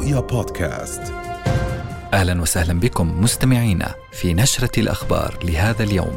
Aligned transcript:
رؤيا 0.00 0.20
بودكاست. 0.20 1.12
أهلا 2.14 2.42
وسهلا 2.42 2.80
بكم 2.80 3.22
مستمعينا 3.22 3.94
في 4.12 4.34
نشرة 4.34 4.80
الأخبار 4.80 5.38
لهذا 5.44 5.82
اليوم. 5.82 6.16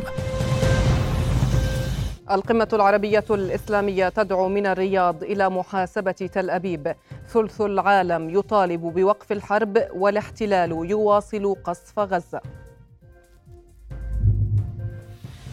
القمة 2.32 2.68
العربية 2.74 3.24
الإسلامية 3.30 4.10
تدعو 4.10 4.50
من 4.50 4.66
الرياض 4.66 5.24
إلى 5.24 5.50
محاسبة 5.50 6.12
تل 6.12 6.50
أبيب. 6.50 6.96
ثلث 7.28 7.62
العالم 7.62 8.30
يطالب 8.30 8.82
بوقف 8.82 9.32
الحرب 9.32 9.78
والاحتلال 9.96 10.72
يواصل 10.72 11.56
قصف 11.64 12.00
غزة. 12.00 12.42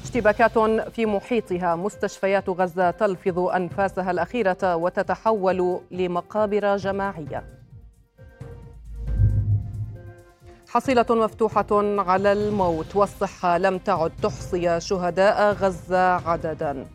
اشتباكات 0.05 0.59
في 0.93 1.07
محيطها. 1.07 1.77
مستشفيات 1.77 2.49
غزة 2.49 2.91
تلفظ 2.91 3.39
أنفاسها 3.39 4.11
الأخيرة 4.11 4.77
وتتحول 4.77 5.81
لمقابر 5.91 6.77
جماعية. 6.77 7.60
حصيلة 10.73 11.07
مفتوحة 11.11 11.67
على 12.01 12.33
الموت 12.33 12.97
والصحة 12.97 13.59
لم 13.59 13.79
تعد 13.79 14.13
تحصي 14.23 14.81
شهداء 14.81 15.53
غزة 15.53 16.29
عددا. 16.29 16.87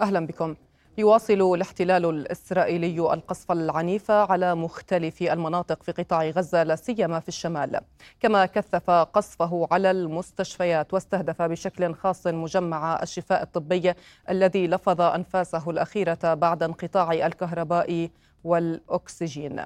أهلا 0.00 0.26
بكم. 0.26 0.54
يواصل 0.98 1.54
الاحتلال 1.54 2.04
الإسرائيلي 2.04 2.98
القصف 2.98 3.52
العنيف 3.52 4.10
على 4.10 4.54
مختلف 4.54 5.22
المناطق 5.22 5.82
في 5.82 5.92
قطاع 5.92 6.28
غزة 6.28 6.62
لا 6.62 6.76
سيما 6.76 7.20
في 7.20 7.28
الشمال. 7.28 7.80
كما 8.20 8.46
كثف 8.46 8.90
قصفه 8.90 9.68
على 9.70 9.90
المستشفيات 9.90 10.94
واستهدف 10.94 11.42
بشكل 11.42 11.94
خاص 11.94 12.26
مجمع 12.26 13.02
الشفاء 13.02 13.42
الطبي 13.42 13.92
الذي 14.30 14.66
لفظ 14.66 15.00
أنفاسه 15.00 15.70
الأخيرة 15.70 16.34
بعد 16.34 16.62
انقطاع 16.62 17.12
الكهرباء 17.12 18.08
والأكسجين. 18.44 19.60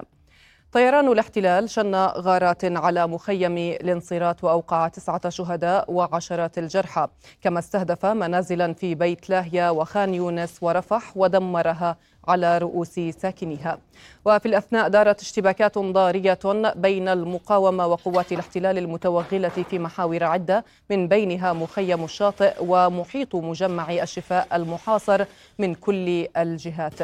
طيران 0.73 1.07
الاحتلال 1.07 1.69
شن 1.69 1.95
غارات 1.95 2.65
على 2.65 3.07
مخيم 3.07 3.57
الانصيرات 3.57 4.43
وأوقع 4.43 4.87
تسعة 4.87 5.29
شهداء 5.29 5.91
وعشرات 5.91 6.57
الجرحى. 6.57 7.07
كما 7.41 7.59
استهدف 7.59 8.05
منازلا 8.05 8.73
في 8.73 8.95
بيت 8.95 9.29
لاهيا 9.29 9.69
وخان 9.69 10.13
يونس 10.13 10.57
ورفح 10.61 11.17
ودمرها 11.17 11.97
على 12.27 12.57
رؤوس 12.57 12.99
ساكنيها. 13.17 13.77
وفي 14.25 14.45
الأثناء 14.45 14.87
دارت 14.89 15.21
اشتباكات 15.21 15.77
ضارية 15.77 16.39
بين 16.75 17.07
المقاومة 17.07 17.87
وقوات 17.87 18.31
الاحتلال 18.31 18.77
المتوغلة 18.77 19.49
في 19.49 19.79
محاور 19.79 20.23
عدة 20.23 20.65
من 20.89 21.07
بينها 21.07 21.53
مخيم 21.53 22.03
الشاطئ 22.03 22.53
ومحيط 22.61 23.35
مجمع 23.35 23.91
الشفاء 23.91 24.47
المحاصر 24.53 25.25
من 25.59 25.75
كل 25.75 26.27
الجهات. 26.37 26.99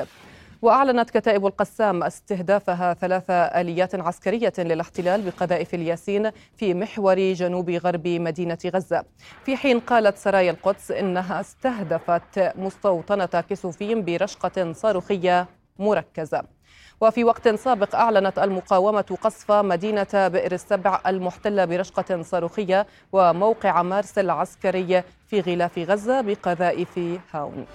وأعلنت 0.62 1.10
كتائب 1.10 1.46
القسام 1.46 2.04
استهدافها 2.04 2.94
ثلاث 2.94 3.24
آليات 3.30 3.96
عسكرية 3.96 4.54
للاحتلال 4.58 5.22
بقذائف 5.22 5.74
الياسين 5.74 6.32
في 6.58 6.74
محور 6.74 7.20
جنوب 7.20 7.70
غرب 7.70 8.08
مدينة 8.08 8.58
غزة. 8.66 9.04
في 9.46 9.58
حين 9.58 9.80
قالت 9.80 10.18
سرايا 10.18 10.52
القدس 10.52 10.92
إنها 10.92 11.42
استهدفت 11.42 12.58
مستوطنة 12.58 13.44
كسوفيم 13.50 14.06
برشقة 14.06 14.74
صاروخية 14.74 15.48
مركزة. 15.80 16.44
وفي 17.02 17.24
وقت 17.24 17.50
سابق 17.50 17.96
أعلنت 17.96 18.40
المقاومة 18.40 19.18
قصف 19.22 19.52
مدينة 19.52 20.08
بئر 20.14 20.52
السبع 20.52 21.02
المحتلة 21.08 21.66
برشقة 21.66 22.22
صاروخية 22.22 22.88
وموقع 23.12 23.82
مارس 23.82 24.18
العسكري 24.18 25.04
في 25.28 25.42
غلاف 25.42 25.78
غزة 25.78 26.22
بقذائف 26.22 27.00
هاون. 27.32 27.66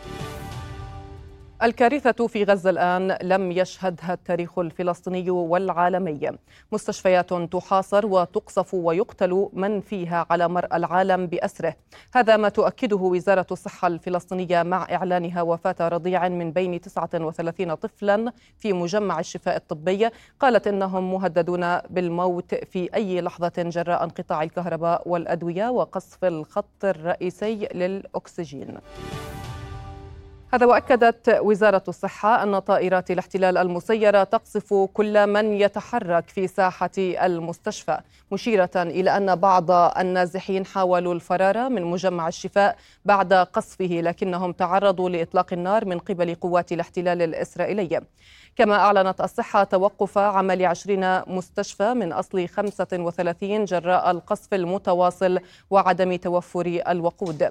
الكارثة 1.65 2.27
في 2.27 2.45
غزة 2.45 2.71
الآن 2.71 3.17
لم 3.23 3.53
يشهدها 3.53 4.13
التاريخ 4.13 4.59
الفلسطيني 4.59 5.31
والعالمي. 5.31 6.31
مستشفيات 6.73 7.33
تحاصر 7.33 8.07
وتقصف 8.07 8.75
ويقتل 8.75 9.49
من 9.53 9.81
فيها 9.81 10.27
على 10.31 10.49
مرأى 10.49 10.77
العالم 10.77 11.27
بأسره. 11.27 11.77
هذا 12.15 12.37
ما 12.37 12.49
تؤكده 12.49 12.97
وزارة 12.97 13.47
الصحة 13.53 13.89
الفلسطينية 13.89 14.63
مع 14.63 14.87
إعلانها 14.93 15.43
وفاة 15.43 15.77
رضيع 15.81 16.29
من 16.29 16.53
بين 16.53 16.81
39 16.81 17.75
طفلا 17.75 18.33
في 18.59 18.73
مجمع 18.73 19.21
الشفاء 19.21 19.57
الطبي. 19.57 20.09
قالت 20.41 20.67
إنهم 20.67 21.13
مهددون 21.13 21.79
بالموت 21.79 22.55
في 22.55 22.95
أي 22.95 23.21
لحظة 23.21 23.53
جراء 23.59 24.05
انقطاع 24.05 24.43
الكهرباء 24.43 25.09
والأدوية 25.09 25.69
وقصف 25.69 26.25
الخط 26.25 26.85
الرئيسي 26.85 27.69
للأكسجين. 27.75 28.79
هذا 30.55 30.67
وأكدت 30.67 31.39
وزارة 31.43 31.83
الصحة 31.89 32.43
أن 32.43 32.59
طائرات 32.59 33.11
الاحتلال 33.11 33.59
المسيرة 33.59 34.25
تقصف 34.25 34.75
كل 34.75 35.27
من 35.27 35.53
يتحرك 35.53 36.29
في 36.29 36.47
ساحة 36.47 36.91
المستشفى 36.99 37.99
مشيرة 38.33 38.71
إلى 38.77 39.17
أن 39.17 39.35
بعض 39.35 39.71
النازحين 39.71 40.67
حاولوا 40.67 41.15
الفرار 41.15 41.69
من 41.69 41.83
مجمع 41.85 42.29
الشفاء 42.29 42.77
بعد 43.05 43.33
قصفه 43.33 43.85
لكنهم 43.85 44.53
تعرضوا 44.53 45.11
لإطلاق 45.11 45.53
النار 45.53 45.85
من 45.85 45.99
قبل 45.99 46.35
قوات 46.35 46.73
الاحتلال 46.73 47.23
الإسرائيلي. 47.23 48.01
كما 48.57 48.75
أعلنت 48.75 49.21
الصحة 49.21 49.65
توقف 49.65 50.19
عمل 50.19 50.67
20 50.67 51.23
مستشفى 51.27 51.95
من 51.95 52.13
أصل 52.13 52.49
35 52.49 53.65
جراء 53.65 54.11
القصف 54.11 54.55
المتواصل 54.55 55.39
وعدم 55.71 56.17
توفر 56.17 56.83
الوقود. 56.89 57.51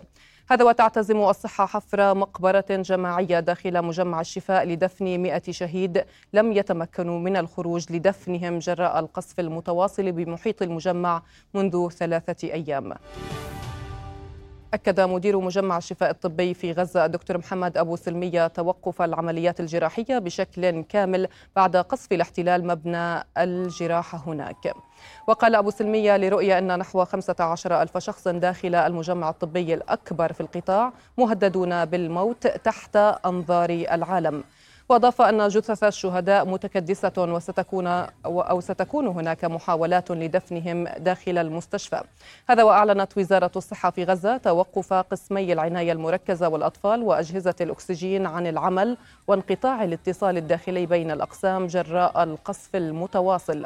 هذا 0.50 0.66
وتعتزم 0.66 1.20
الصحة 1.20 1.66
حفر 1.66 2.16
مقبرة 2.16 2.66
جماعية 2.70 3.40
داخل 3.40 3.82
مجمع 3.82 4.22
الشفاء 4.22 4.66
لدفن 4.66 5.20
100 5.20 5.42
شهيد 5.50 6.06
لم 6.34 6.52
يتمكنوا 6.52 7.20
من 7.20 7.38
الخروج 7.38 7.92
لدفنهم 7.92 8.60
جراء 8.60 9.00
القصف 9.00 9.40
المتواصل 9.40 10.12
بمحيط 10.12 10.62
المجمع 10.62 11.22
منذ 11.54 11.90
ثلاثة 11.90 12.48
أيام. 12.48 12.94
أكد 14.74 15.00
مدير 15.00 15.40
مجمع 15.40 15.78
الشفاء 15.78 16.10
الطبي 16.12 16.54
في 16.54 16.72
غزة 16.72 17.06
الدكتور 17.06 17.38
محمد 17.38 17.78
أبو 17.78 17.96
سلمية 17.96 18.48
توقف 18.48 19.02
العمليات 19.02 19.60
الجراحية 19.60 20.20
بشكل 20.20 20.82
كامل 20.82 21.28
بعد 21.56 21.76
قصف 21.78 22.12
الاحتلال 22.12 22.68
مبنى 22.68 23.24
الجراحة 23.38 24.24
هناك. 24.28 24.74
وقال 25.28 25.56
أبو 25.56 25.70
سلمية 25.70 26.18
لرؤية 26.18 26.58
أن 26.58 26.80
نحو 26.80 27.06
15 27.06 27.82
ألف 27.82 27.98
شخص 27.98 28.28
داخل 28.28 28.76
المجمع 28.76 29.30
الطبي 29.30 29.74
الأكبر 29.74 30.34
في 30.34 30.42
القطاع 30.42 30.94
مهددون 31.18 31.86
بالموت 31.86 32.48
تحت 32.48 32.96
أنظار 33.26 33.70
العالم. 33.70 34.44
وأضاف 34.90 35.22
أن 35.22 35.48
جثث 35.48 35.84
الشهداء 35.84 36.46
متكدسة 36.46 37.14
وستكون 37.18 37.88
أو 38.26 38.62
ستكون 38.62 39.08
هناك 39.08 39.46
محاولات 39.46 40.12
لدفنهم 40.12 40.88
داخل 40.88 41.38
المستشفى. 41.38 42.02
هذا 42.50 42.64
وأعلنت 42.64 43.18
وزارة 43.18 43.52
الصحة 43.56 43.92
في 43.92 44.04
غزة 44.04 44.38
توقف 44.38 44.94
قسمي 44.94 45.54
العناية 45.54 45.92
المركزة 45.92 46.48
والأطفال 46.48 47.04
وأجهزة 47.04 47.56
الأكسجين 47.62 48.26
عن 48.26 48.48
العمل 48.48 48.98
وانقطاع 49.28 49.84
الاتصال 49.84 50.38
الداخلي 50.38 50.86
بين 50.86 51.12
الأقسام 51.12 51.68
جراء 51.68 52.24
القصف 52.24 52.76
المتواصل. 52.76 53.66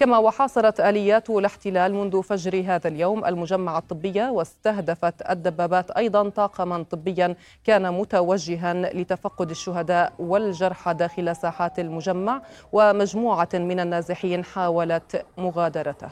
كما 0.00 0.18
وحاصرت 0.18 0.80
آليات 0.80 1.30
الاحتلال 1.30 1.94
منذ 1.94 2.22
فجر 2.22 2.64
هذا 2.66 2.88
اليوم 2.88 3.24
المجمع 3.24 3.78
الطبي 3.78 4.22
واستهدفت 4.22 5.30
الدبابات 5.30 5.90
أيضا 5.90 6.28
طاقما 6.28 6.82
طبيا 6.82 7.34
كان 7.64 7.94
متوجها 7.94 8.74
لتفقد 8.74 9.50
الشهداء 9.50 10.12
والجرحى 10.18 10.94
داخل 10.94 11.36
ساحات 11.36 11.78
المجمع 11.78 12.42
ومجموعة 12.72 13.48
من 13.54 13.80
النازحين 13.80 14.44
حاولت 14.44 15.24
مغادرته. 15.38 16.08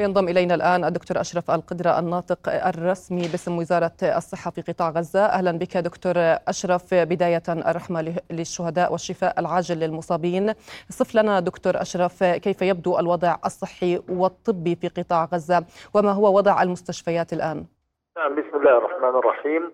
ينضم 0.00 0.28
إلينا 0.28 0.54
الآن 0.54 0.84
الدكتور 0.84 1.20
أشرف 1.20 1.50
القدرة 1.50 1.98
الناطق 1.98 2.38
الرسمي 2.48 3.20
باسم 3.20 3.58
وزارة 3.58 3.92
الصحة 4.02 4.50
في 4.50 4.60
قطاع 4.62 4.90
غزة. 4.90 5.26
أهلا 5.26 5.52
بك 5.52 5.76
دكتور 5.76 6.14
أشرف. 6.48 6.94
بداية 6.94 7.42
الرحمة 7.48 8.14
للشهداء 8.30 8.92
والشفاء 8.92 9.40
العاجل 9.40 9.78
للمصابين. 9.80 10.54
صف 10.88 11.14
لنا 11.14 11.40
دكتور 11.40 11.80
أشرف 11.80 12.24
كيف 12.24 12.62
يبدو 12.62 12.98
الوضع 12.98 13.36
الصحي 13.44 14.02
والطبي 14.08 14.76
في 14.76 14.88
قطاع 14.88 15.24
غزة؟ 15.24 15.64
وما 15.94 16.12
هو 16.12 16.36
وضع 16.36 16.62
المستشفيات 16.62 17.32
الآن؟ 17.32 17.64
نعم 18.16 18.34
بسم 18.34 18.56
الله 18.56 18.78
الرحمن 18.78 19.18
الرحيم. 19.18 19.72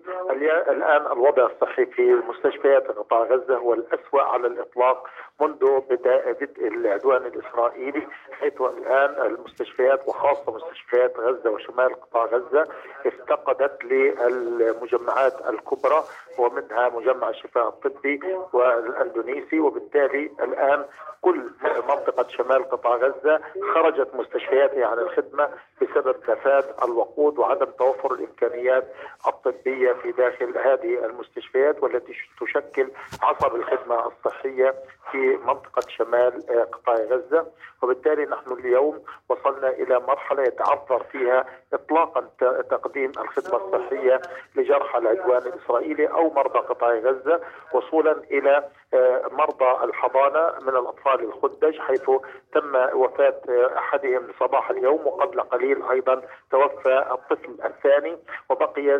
الآن 0.69 1.11
الوضع 1.11 1.45
الصحي 1.45 1.85
في 1.85 2.01
مستشفيات 2.29 2.87
قطاع 2.87 3.23
غزة 3.23 3.57
هو 3.57 3.73
الأسوأ 3.73 4.21
على 4.21 4.47
الإطلاق. 4.47 5.07
منذ 5.41 5.79
بدء 5.89 6.67
العدوان 6.67 7.25
الإسرائيلي 7.25 8.07
حيث 8.31 8.61
الآن 8.61 9.25
المستشفيات 9.25 10.07
وخاصة 10.07 10.55
مستشفيات 10.55 11.17
غزة 11.19 11.49
وشمال 11.49 12.01
قطاع 12.01 12.25
غزة 12.25 12.67
افتقدت 13.05 13.83
للمجمعات 13.83 15.49
الكبرى 15.49 16.03
ومنها 16.37 16.89
مجمع 16.89 17.29
الشفاء 17.29 17.67
الطبي 17.67 18.19
والإندونيسي 18.53 19.59
وبالتالي 19.59 20.31
الآن 20.41 20.85
كل 21.21 21.51
منطقة 21.89 22.27
شمال 22.29 22.69
قطاع 22.69 22.95
غزة 22.95 23.41
خرجت 23.73 24.15
مستشفياتها 24.15 24.85
عن 24.85 24.99
الخدمة 24.99 25.49
بسبب 25.81 26.15
كفاة 26.27 26.63
الوقود 26.83 27.37
وعدم 27.39 27.65
توفر 27.65 28.13
الإمكانيات 28.13 28.87
الطبية 29.27 29.93
في 29.93 30.11
داخل 30.11 30.57
هذه 30.57 31.05
المستشفيات 31.05 31.83
والتي 31.83 32.13
تشكل 32.41 32.87
عصب 33.23 33.55
الخدمة 33.55 34.07
الصحية 34.07 34.75
في 35.11 35.26
منطقة 35.35 35.81
شمال 35.89 36.49
آه، 36.49 36.63
قطاع 36.63 36.95
غزة. 36.95 37.45
وبالتالي 37.81 38.25
نحن 38.25 38.51
اليوم 38.53 39.03
وصلنا 39.29 39.69
إلى 39.69 39.99
مرحلة 39.99 40.43
يتعذر 40.43 41.03
فيها 41.11 41.45
إطلاقا 41.73 42.21
تقديم 42.69 43.11
الخدمة 43.17 43.55
الصحية 43.65 44.21
لجرحى 44.55 44.97
العدوان 44.97 45.41
الإسرائيلي 45.41 46.07
أو 46.07 46.33
مرضى 46.33 46.59
قطاع 46.59 46.93
غزة 46.93 47.41
وصولا 47.73 48.11
إلى 48.11 48.69
آه، 48.93 49.21
مرضى 49.31 49.83
الحضانة 49.83 50.59
من 50.61 50.69
الأطفال 50.69 51.23
الخدج 51.23 51.79
حيث 51.79 52.09
تم 52.53 52.75
وفاة 52.93 53.41
آه، 53.49 53.77
أحدهم 53.77 54.27
صباح 54.39 54.69
اليوم 54.69 55.07
وقبل 55.07 55.41
قليل 55.41 55.83
أيضا 55.91 56.21
توفى 56.51 57.05
الطفل 57.11 57.55
الثاني 57.65 58.17
وبقي 58.49 58.99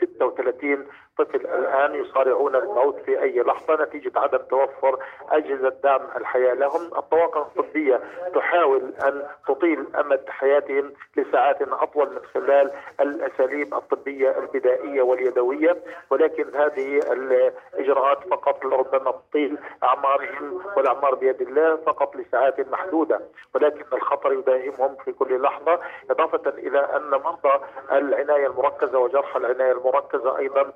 36 0.00 0.86
طفل 1.18 1.36
الآن 1.36 1.94
يصارعون 1.94 2.56
الموت 2.56 3.00
في 3.00 3.22
أي 3.22 3.40
لحظة 3.40 3.82
نتيجة 3.84 4.12
عدم 4.16 4.38
توفر 4.38 4.98
أجهزة 5.30 5.68
دعم 5.84 6.00
الحياة 6.16 6.54
لهم. 6.54 6.82
الطواقم 6.98 7.40
الطبية 7.40 8.00
تحاول 8.34 8.94
أن 9.04 9.22
تطيل 9.48 9.86
أمد 9.96 10.20
حياتهم 10.28 10.92
لساعات 11.16 11.62
أطول 11.62 12.10
من 12.10 12.20
خلال 12.34 12.70
الأساليب 13.00 13.74
الطبية 13.74 14.38
البدائية 14.38 15.02
واليدوية 15.02 15.76
ولكن 16.10 16.44
هذه 16.54 16.98
الإجراءات 17.12 18.28
فقط 18.30 18.64
ربما 18.64 19.10
تطيل 19.30 19.58
أعمارهم 19.82 20.60
والأعمار 20.76 21.14
بيد 21.14 21.40
الله 21.42 21.76
فقط 21.76 22.16
لساعات 22.16 22.53
محدودة 22.60 23.20
ولكن 23.54 23.84
الخطر 23.92 24.32
يداهمهم 24.32 24.96
في 25.04 25.12
كل 25.12 25.42
لحظة 25.42 25.80
إضافة 26.10 26.50
إلى 26.50 26.78
أن 26.96 27.10
مرضى 27.10 27.64
العناية 27.92 28.46
المركزة 28.46 28.98
وجرحى 28.98 29.38
العناية 29.38 29.72
المركزة 29.72 30.38
أيضا 30.38 30.72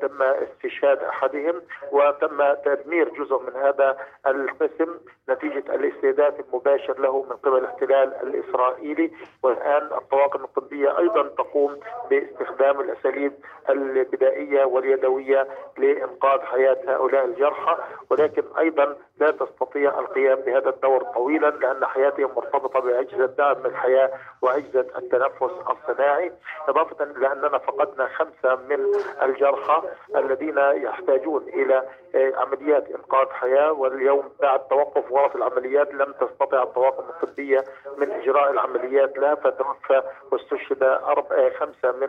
تم 0.00 0.22
استشهاد 0.22 0.98
أحدهم 1.02 1.62
وتم 1.92 2.54
تدمير 2.64 3.08
جزء 3.08 3.42
من 3.42 3.56
هذا 3.62 3.96
القسم 4.26 4.98
نتيجة 5.28 5.74
الاستهداف 5.74 6.34
المباشر 6.40 7.00
له 7.00 7.22
من 7.22 7.36
قبل 7.36 7.56
الاحتلال 7.58 8.14
الإسرائيلي. 8.22 9.10
والآن 9.42 9.82
الطواقم 9.82 10.44
الطبية 10.44 10.98
أيضا 10.98 11.22
تقوم 11.22 11.80
باستخدام 12.10 12.80
الأساليب 12.80 13.32
البدائية 13.70 14.64
واليدوية 14.64 15.46
لإنقاذ 15.78 16.40
حياة 16.40 16.78
هؤلاء 16.88 17.24
الجرحى 17.24 17.76
ولكن 18.10 18.42
أيضا 18.58 18.96
لا 19.20 19.30
تستطيع 19.30 19.98
القيام 19.98 20.40
بهذا 20.40 20.68
الدور 20.68 21.02
طويلا 21.02 21.46
لأن 21.50 21.86
حياتهم 21.86 22.30
مرتبطة 22.36 22.80
بعجزه 22.80 23.26
دعم 23.26 23.66
الحياة 23.66 24.10
وعجزه 24.42 24.80
التنفس 24.98 25.52
الصناعي. 25.70 26.32
إضافة 26.68 27.04
إلى 27.04 27.32
أننا 27.32 27.58
فقدنا 27.58 28.08
خمسة 28.08 28.54
من 28.68 28.78
الجرحى 29.22 29.82
الذين 30.16 30.58
يحتاجون 30.58 31.42
إلى 31.42 31.82
آه، 32.14 32.32
عمليات 32.36 32.90
إنقاذ 32.90 33.28
حياة. 33.28 33.72
واليوم 33.72 34.28
بعد 34.40 34.68
توقف 34.68 35.12
غرف 35.12 35.36
العمليات 35.36 35.94
لم 35.94 36.12
تستطع 36.12 36.62
الطواقم 36.62 37.04
الطبية 37.08 37.64
من 37.98 38.10
إجراء 38.10 38.50
العمليات 38.50 39.18
لها 39.18 39.34
فتوفى 39.34 40.02
واستشهد 40.32 40.82
آه، 40.82 41.50
خمسة 41.58 41.92
من 41.92 42.08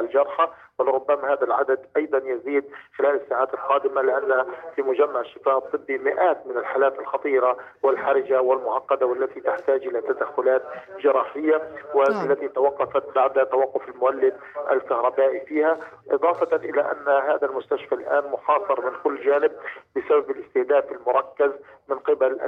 الجرحى. 0.00 0.48
ولربما 0.78 1.32
هذا 1.32 1.44
العدد 1.44 1.86
أيضا 1.96 2.18
يزيد 2.18 2.64
خلال 2.98 3.20
الساعات 3.22 3.54
القادمة 3.54 4.02
لأن 4.02 4.44
في 4.76 4.82
مجمع 4.82 5.20
الشفاء 5.20 5.58
الطبي 5.58 5.98
مئات 6.20 6.46
من 6.46 6.56
الحالات 6.56 6.98
الخطيرة 6.98 7.56
والحرجة 7.82 8.40
والمعقدة 8.40 9.06
والتي 9.06 9.40
تحتاج 9.40 9.86
إلى 9.86 10.00
تدخلات 10.00 10.62
جراحية 11.00 11.62
والتي 11.94 12.44
نعم. 12.44 12.54
توقفت 12.54 13.14
بعد 13.14 13.46
توقف 13.46 13.88
المولد 13.88 14.34
الكهربائي 14.70 15.40
فيها 15.40 15.76
إضافة 16.10 16.56
إلى 16.56 16.80
أن 16.80 17.08
هذا 17.08 17.46
المستشفى 17.46 17.94
الآن 17.94 18.30
محاصر 18.32 18.90
من 18.90 18.92
كل 19.04 19.24
جانب 19.24 19.52
بسبب 19.96 20.30
الاستهداف 20.30 20.84
المركز 20.92 21.50
من 21.90 21.98
قبل 21.98 22.38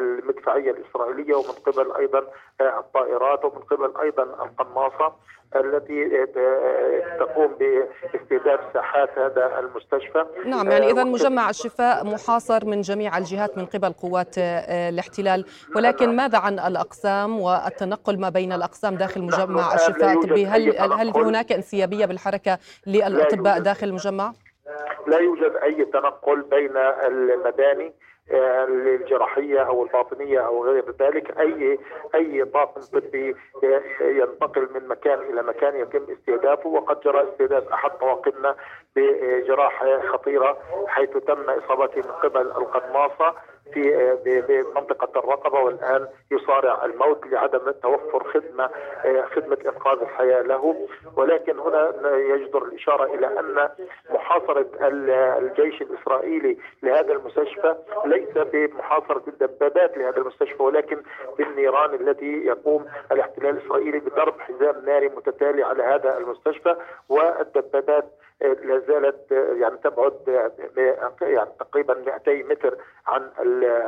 المدفعية 0.00 0.70
الإسرائيلية 0.70 1.34
ومن 1.34 1.54
قبل 1.66 1.92
أيضا 1.98 2.22
الطائرات 2.60 3.44
ومن 3.44 3.62
قبل 3.62 3.92
أيضا 4.02 4.22
القناصة 4.22 5.12
التي 5.56 6.26
تقوم 7.18 7.54
باستهداف 7.58 8.60
ساحات 8.74 9.18
هذا 9.18 9.58
المستشفى. 9.58 10.24
نعم 10.44 10.70
يعني 10.70 10.90
اذا 10.90 11.04
مجمع 11.04 11.50
الشفاء 11.50 12.06
محاصر 12.06 12.64
من 12.64 12.80
جميع 12.80 13.18
الجهات 13.18 13.58
من 13.58 13.66
قبل 13.66 13.92
قوات 13.92 14.38
آه، 14.38 14.88
الاحتلال. 14.88 15.44
ولكن 15.76 16.16
ماذا 16.16 16.38
عن 16.38 16.58
الأقسام 16.58 17.40
والتنقل 17.40 18.20
ما 18.20 18.28
بين 18.28 18.52
الأقسام 18.52 18.94
داخل 18.94 19.22
مجمع 19.22 19.74
الشفاء؟ 19.74 20.12
الطبي 20.12 20.46
هل 20.46 20.78
هل 20.92 21.08
هناك 21.08 21.52
انسيابية 21.52 22.06
بالحركة 22.06 22.58
للأطباء 22.86 23.60
داخل 23.60 23.86
المجمع؟ 23.86 24.32
لا 25.06 25.18
يوجد 25.18 25.52
أي 25.62 25.84
تنقل 25.84 26.42
بين 26.42 26.76
المباني 26.76 27.92
الجراحية 28.30 29.60
أو 29.60 29.84
الباطنية 29.84 30.38
أو 30.46 30.64
غير 30.64 30.84
ذلك. 31.00 31.38
أي 31.40 31.78
أي 32.14 32.44
طاقم 32.44 32.80
طبي 32.80 33.36
ينتقل 34.00 34.68
من 34.74 34.88
مكان 34.88 35.18
إلى 35.18 35.42
مكان 35.42 35.76
يتم 35.76 36.06
استهدافه 36.12 36.68
وقد 36.68 37.00
جرى 37.00 37.28
استهداف 37.28 37.68
أحد 37.68 37.90
طواقمنا 37.90 38.56
بجراحة 38.96 40.00
خطيرة 40.00 40.58
حيث 40.86 41.10
تم 41.10 41.50
إصابته 41.50 41.96
من 41.96 42.12
قبل 42.12 42.40
القناصة. 42.40 43.34
في 43.74 44.16
بمنطقه 44.24 45.18
الرقبة 45.20 45.58
والآن 45.60 46.08
يصارع 46.30 46.84
الموت 46.84 47.26
لعدم 47.26 47.70
توفر 47.70 48.24
خدمة 48.24 48.70
خدمة 49.36 49.58
إنقاذ 49.66 49.98
الحياة 50.00 50.42
له. 50.42 50.88
ولكن 51.16 51.58
هنا 51.58 51.92
يجدر 52.16 52.62
الإشارة 52.62 53.14
إلى 53.14 53.26
أن 53.26 53.68
محاصرة 54.10 54.66
الجيش 55.38 55.82
الإسرائيلي 55.82 56.58
لهذا 56.82 57.12
المستشفى 57.12 57.74
ليس 58.04 58.38
بمحاصرة 58.52 59.22
الدبابات 59.28 59.98
لهذا 59.98 60.16
المستشفى 60.18 60.62
ولكن 60.62 61.02
بالنيران 61.38 61.94
التي 61.94 62.32
يقوم 62.46 62.86
الاحتلال 63.12 63.58
الإسرائيلي 63.58 63.98
بضرب 63.98 64.40
حزام 64.40 64.84
ناري 64.86 65.08
متتالي 65.08 65.62
على 65.62 65.82
هذا 65.82 66.18
المستشفى 66.18 66.76
والدبابات 67.08 68.04
لا 68.40 68.78
زالت 68.78 69.30
يعني 69.60 69.76
تبعد 69.84 70.14
يعني 71.22 71.50
تقريبا 71.60 71.94
200 71.94 72.32
متر 72.32 72.78
عن 73.06 73.30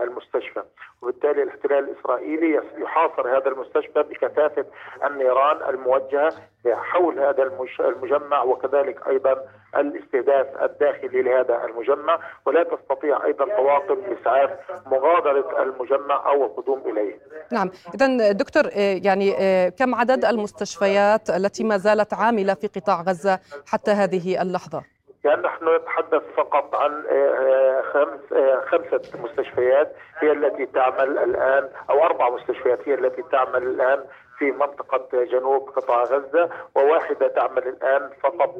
المستشفى. 0.02 0.62
وبالتالي 1.02 1.42
الاحتلال 1.42 1.78
الإسرائيلي 1.78 2.60
يحاصر 2.78 3.36
هذا 3.38 3.48
المستشفى 3.48 4.02
بكثافة 4.02 4.64
النيران 5.04 5.74
الموجهة 5.74 6.32
حول 6.68 7.18
هذا 7.18 7.42
المجمع 7.80 8.42
وكذلك 8.42 9.08
أيضا 9.08 9.36
الاستهداف 9.76 10.46
الداخلي 10.62 11.22
لهذا 11.22 11.64
المجمع 11.64 12.18
ولا 12.46 12.62
تستطيع 12.62 13.24
أيضا 13.24 13.44
طواقم 13.44 13.94
الاسعاف 13.94 14.50
مغادرة 14.86 15.62
المجمع 15.62 16.26
أو 16.26 16.44
القدوم 16.44 16.82
إليه. 16.86 17.18
نعم، 17.52 17.70
اذا 17.94 18.32
دكتور 18.32 18.62
آه، 18.64 19.00
يعني 19.04 19.34
آه، 19.38 19.68
كم 19.68 19.94
عدد 19.94 20.24
المستشفيات 20.24 21.30
التي 21.30 21.64
ما 21.64 21.76
زالت 21.76 22.14
عاملة 22.14 22.54
في 22.54 22.66
قطاع 22.66 23.02
غزة 23.02 23.38
حتى 23.66 23.90
هذه 23.90 24.42
اللحظة؟ 24.42 24.82
يعني 25.24 25.42
نحن 25.42 25.76
نتحدث 25.76 26.22
فقط 26.36 26.74
عن 26.74 27.04
آه، 27.10 27.82
خمس 27.92 28.20
خمسة 28.66 29.02
مستشفيات 29.22 29.92
هي 30.18 30.32
التي 30.32 30.66
تعمل 30.66 31.18
الآن 31.18 31.68
أو 31.90 32.04
أربع 32.04 32.30
مستشفيات 32.30 32.88
هي 32.88 32.94
التي 32.94 33.22
تعمل 33.32 33.62
الآن 33.62 34.04
في 34.40 34.50
منطقة 34.50 35.24
جنوب 35.24 35.68
قطاع 35.68 36.02
غزة 36.02 36.50
وواحدة 36.74 37.28
تعمل 37.28 37.68
الآن 37.68 38.10
فقط 38.22 38.54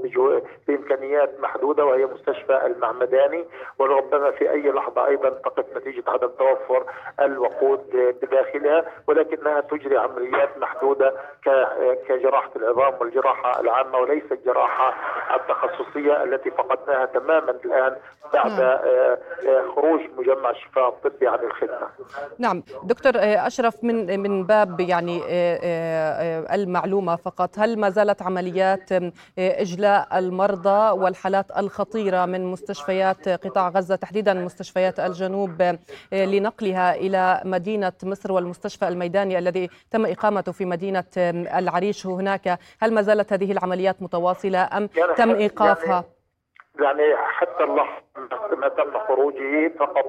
بإمكانيات 0.68 1.40
محدودة 1.40 1.84
وهي 1.84 2.06
مستشفى 2.06 2.66
المعمداني. 2.66 3.44
وربما 3.78 4.30
في 4.30 4.50
أي 4.50 4.70
لحظة 4.70 5.06
أيضا 5.06 5.30
تقف 5.30 5.76
نتيجة 5.76 6.04
عدم 6.06 6.28
توفر 6.28 6.84
الوقود 7.20 7.80
بداخلها 8.22 8.84
ولكنها 9.06 9.60
تجري 9.60 9.98
عمليات 9.98 10.58
محدودة 10.58 11.14
كجراحة 12.08 12.50
العظام 12.56 12.94
والجراحة 13.00 13.60
العامة 13.60 13.98
وليس 13.98 14.32
الجراحة 14.32 14.94
التخصصية 15.36 16.24
التي 16.24 16.50
فقدناها 16.50 17.06
تماما 17.06 17.50
الآن 17.50 17.96
بعد 18.34 18.50
نعم. 18.50 18.60
آه، 18.60 19.18
آه، 19.46 19.64
خروج 19.76 20.00
مجمع 20.18 20.50
الشفاء 20.50 20.88
الطبي 20.88 21.28
عن 21.28 21.38
الخدمة. 21.38 21.88
نعم. 22.38 22.62
دكتور 22.82 23.12
آه، 23.16 23.46
أشرف 23.46 23.84
من 23.84 24.20
من 24.20 24.46
باب 24.46 24.80
يعني 24.80 25.22
المعلومة 26.54 27.16
فقط. 27.16 27.58
هل 27.58 27.78
ما 27.78 27.90
زالت 27.90 28.22
عمليات 28.22 28.88
إجلاء 29.38 30.18
المرضى 30.18 31.00
والحالات 31.00 31.58
الخطيرة 31.58 32.26
من 32.26 32.44
مستشفيات 32.44 33.28
قطاع 33.28 33.68
غزة 33.68 33.96
تحديدا 33.96 34.34
مستشفيات 34.34 35.00
الجنوب 35.00 35.76
لنقلها 36.12 36.94
إلى 36.94 37.40
مدينة 37.44 37.92
مصر 38.02 38.32
والمستشفى 38.32 38.88
الميداني 38.88 39.38
الذي 39.38 39.70
تم 39.90 40.06
إقامته 40.06 40.52
في 40.52 40.64
مدينة 40.64 41.04
العريش 41.16 42.06
هناك؟ 42.06 42.58
هل 42.80 42.94
ما 42.94 43.02
زالت 43.02 43.32
هذه 43.32 43.52
العمليات 43.52 44.02
متواصلة 44.02 44.62
أم 44.76 44.88
يعني 44.96 45.14
تم 45.16 45.30
إيقافها؟ 45.30 46.04
يعني, 46.80 47.16
حتى 47.16 47.64
اللحظة 47.64 48.02
ما 48.56 48.68
تم 48.68 48.98
خروجه 48.98 49.68
فقط 49.68 50.06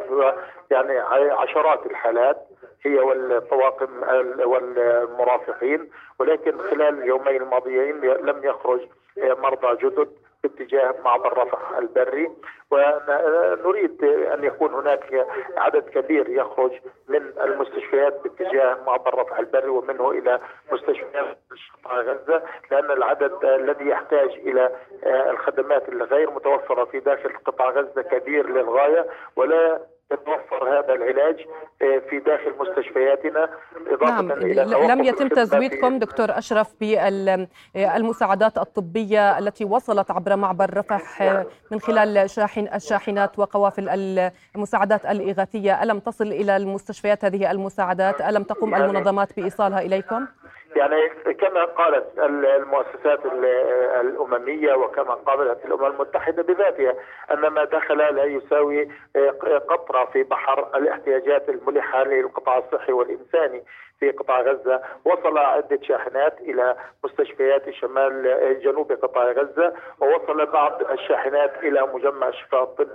يعني 0.71 0.99
عشرات 1.31 1.85
الحالات 1.85 2.37
هي 2.85 2.99
والطواقم 2.99 3.89
والمرافقين 4.45 5.89
ولكن 6.19 6.57
خلال 6.57 7.01
اليومين 7.01 7.41
الماضيين 7.41 8.01
لم 8.01 8.43
يخرج 8.43 8.81
مرضى 9.17 9.85
جدد. 9.85 10.09
باتجاه 10.43 10.95
معبر 11.05 11.37
رفح 11.37 11.77
البري 11.77 12.29
ونريد 12.71 14.03
أن 14.03 14.43
يكون 14.43 14.73
هناك 14.73 15.27
عدد 15.57 15.83
كبير 15.89 16.29
يخرج 16.29 16.71
من 17.07 17.21
المستشفيات 17.43 18.23
باتجاه 18.23 18.77
معبر 18.85 19.19
رفح 19.19 19.39
البري 19.39 19.67
ومنه 19.69 20.11
إلى 20.11 20.39
مستشفيات 20.71 21.37
قطاع 21.83 21.99
غزة 22.01 22.43
لأن 22.71 22.91
العدد 22.91 23.45
الذي 23.45 23.87
يحتاج 23.89 24.29
إلى 24.29 24.71
الخدمات 25.05 25.89
الغير 25.89 26.31
متوفرة 26.31 26.85
في 26.85 26.99
داخل 26.99 27.33
قطاع 27.45 27.69
غزة 27.69 28.01
كبير 28.01 28.49
للغاية 28.49 29.05
ولا 29.35 29.79
يتوفر 30.11 30.79
هذا 30.79 30.93
العلاج 30.93 31.45
آه، 31.81 32.01
في 32.09 32.19
داخل 32.19 32.53
مستشفياتنا 32.59 33.49
إضافة 33.87 34.21
نعم 34.21 34.31
إلى 34.31 34.93
لم 34.93 35.03
يتم 35.03 35.27
تزويدكم 35.27 35.99
دكتور 35.99 36.37
أشرف 36.37 36.73
بالمساعدات 37.73 38.57
الطبية 38.57 39.39
التي 39.39 39.65
وصلت 39.65 40.11
عبر 40.11 40.35
معبر 40.35 40.77
رفح 40.77 41.21
آه، 41.21 41.45
من 41.71 41.79
خلال 41.79 42.29
شاحن 42.29 42.67
الشاحنات 42.75 43.39
وقوافل 43.39 43.89
المساعدات 44.55 45.05
الإغاثية 45.05 45.83
ألم 45.83 45.99
تصل 45.99 46.27
إلى 46.27 46.57
المستشفيات 46.57 47.25
هذه 47.25 47.51
المساعدات 47.51 48.21
ألم 48.21 48.43
تقوم 48.43 48.71
يعني 48.71 48.85
المنظمات 48.85 49.35
بإيصالها 49.39 49.81
إليكم؟ 49.81 50.27
يعني 50.75 51.09
كما 51.33 51.65
قالت 51.65 52.19
المؤسسات 52.19 53.19
الأممية 54.01 54.73
وكما 54.73 55.13
قالت 55.13 55.65
الأمم 55.65 55.85
المتحدة 55.85 56.43
بذاتها 56.43 56.95
أن 57.31 57.47
ما 57.47 57.63
دخل 57.63 57.97
لا 57.97 58.23
يساوي 58.23 58.89
قطره 59.67 60.05
في 60.05 60.23
بحر 60.23 60.69
الاحتياجات 60.75 61.49
الملحة 61.49 62.03
للقطاع 62.03 62.57
الصحي 62.57 62.91
والإنساني 62.91 63.63
في 63.99 64.11
قطاع 64.11 64.41
غزة. 64.41 64.81
وصل 65.05 65.37
عدة 65.37 65.79
شاحنات 65.81 66.41
إلى 66.41 66.75
مستشفيات 67.03 67.69
شمال 67.69 68.59
جنوب 68.63 68.91
قطاع 68.91 69.31
غزة 69.31 69.73
ووصل 69.99 70.45
بعض 70.45 70.91
الشاحنات 70.91 71.57
إلى 71.63 71.87
مجمع 71.93 72.27
الشفاء 72.27 72.63
الطبي 72.63 72.91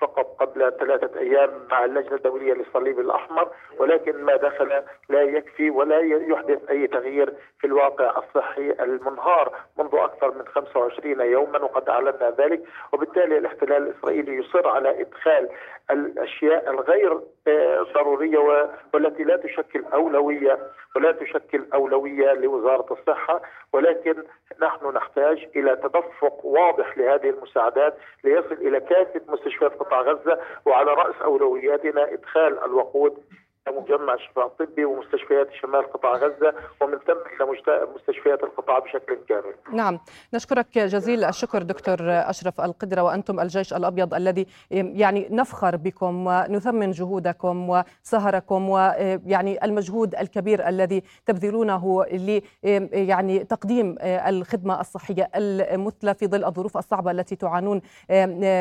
فقط 0.00 0.36
قبل 0.40 0.72
ثلاثة 0.80 1.20
أيام 1.20 1.50
مع 1.70 1.84
اللجنة 1.84 2.14
الدولية 2.14 2.54
للصليب 2.54 3.00
الأحمر 3.00 3.48
ولكن 3.78 4.24
ما 4.24 4.36
دخل 4.36 4.82
لا 5.08 5.22
يكفي 5.22 5.70
ولا 5.70 5.98
يحدث 6.00 6.70
أي 6.70 6.86
تغيير 6.86 7.34
في 7.58 7.66
الواقع 7.66 8.18
الصحي 8.18 8.70
المنهار 8.70 9.54
منذ 9.78 9.94
أكثر 9.94 10.34
من 10.34 10.46
25 10.46 11.20
يوما 11.20 11.58
وقد 11.58 11.88
أعلنا 11.88 12.34
ذلك. 12.38 12.62
وبالتالي 12.92 13.38
الاحتلال 13.38 13.82
الإسرائيلي 13.88 14.36
يصر 14.36 14.68
على 14.68 15.00
إدخال 15.00 15.48
الأشياء 15.90 16.70
الغير 16.70 17.20
آه، 17.48 17.86
ضرورية 17.94 18.70
والتي 18.94 19.24
لا 19.24 19.36
تشكل 19.36 19.84
أولوية 19.92 20.58
ولا 20.96 21.12
تشكل 21.12 21.66
أولوية 21.74 22.32
لوزارة 22.32 22.86
الصحة. 22.92 23.42
ولكن 23.72 24.14
نحن 24.62 24.86
نحتاج 24.86 25.48
إلى 25.56 25.76
تدفق 25.76 26.44
واضح 26.44 26.98
لهذه 26.98 27.30
المساعدات 27.30 27.94
ليصل 28.24 28.52
إلى 28.52 28.80
كافة 28.80 29.20
مستشفيات 29.28 29.51
قطاع 29.60 30.00
غزة 30.00 30.38
وعلى 30.66 30.90
رأس 30.94 31.14
أولوياتنا 31.24 32.12
إدخال 32.12 32.64
الوقود 32.64 33.18
مجمع 33.68 34.14
الشفاء 34.14 34.46
الطبي 34.46 34.84
ومستشفيات 34.84 35.48
شمال 35.60 35.92
قطاع 35.92 36.12
غزة 36.12 36.54
ومن 36.80 36.98
ثم 36.98 37.12
إلى 37.12 37.86
مستشفيات 37.96 38.42
القطاع 38.42 38.78
بشكل 38.78 39.18
كامل. 39.28 39.54
نعم، 39.72 40.00
نشكرك 40.34 40.78
جزيل 40.78 41.24
الشكر 41.24 41.62
دكتور 41.62 41.96
أشرف 42.00 42.60
القدرة 42.60 43.02
وأنتم 43.02 43.40
الجيش 43.40 43.72
الأبيض 43.74 44.14
الذي 44.14 44.46
يعني 44.70 45.28
نفخر 45.30 45.76
بكم 45.76 46.26
ونثمن 46.26 46.90
جهودكم 46.90 47.68
وسهركم 47.70 48.68
ويعني 48.68 49.64
المجهود 49.64 50.14
الكبير 50.14 50.68
الذي 50.68 51.02
تبذلونه 51.26 52.04
ل 52.04 52.40
يعني 52.92 53.44
تقديم 53.44 53.96
الخدمة 54.02 54.80
الصحية 54.80 55.30
المثلى 55.36 56.14
في 56.14 56.26
ظل 56.26 56.44
الظروف 56.44 56.76
الصعبة 56.76 57.10
التي 57.10 57.36
تعانون 57.36 57.82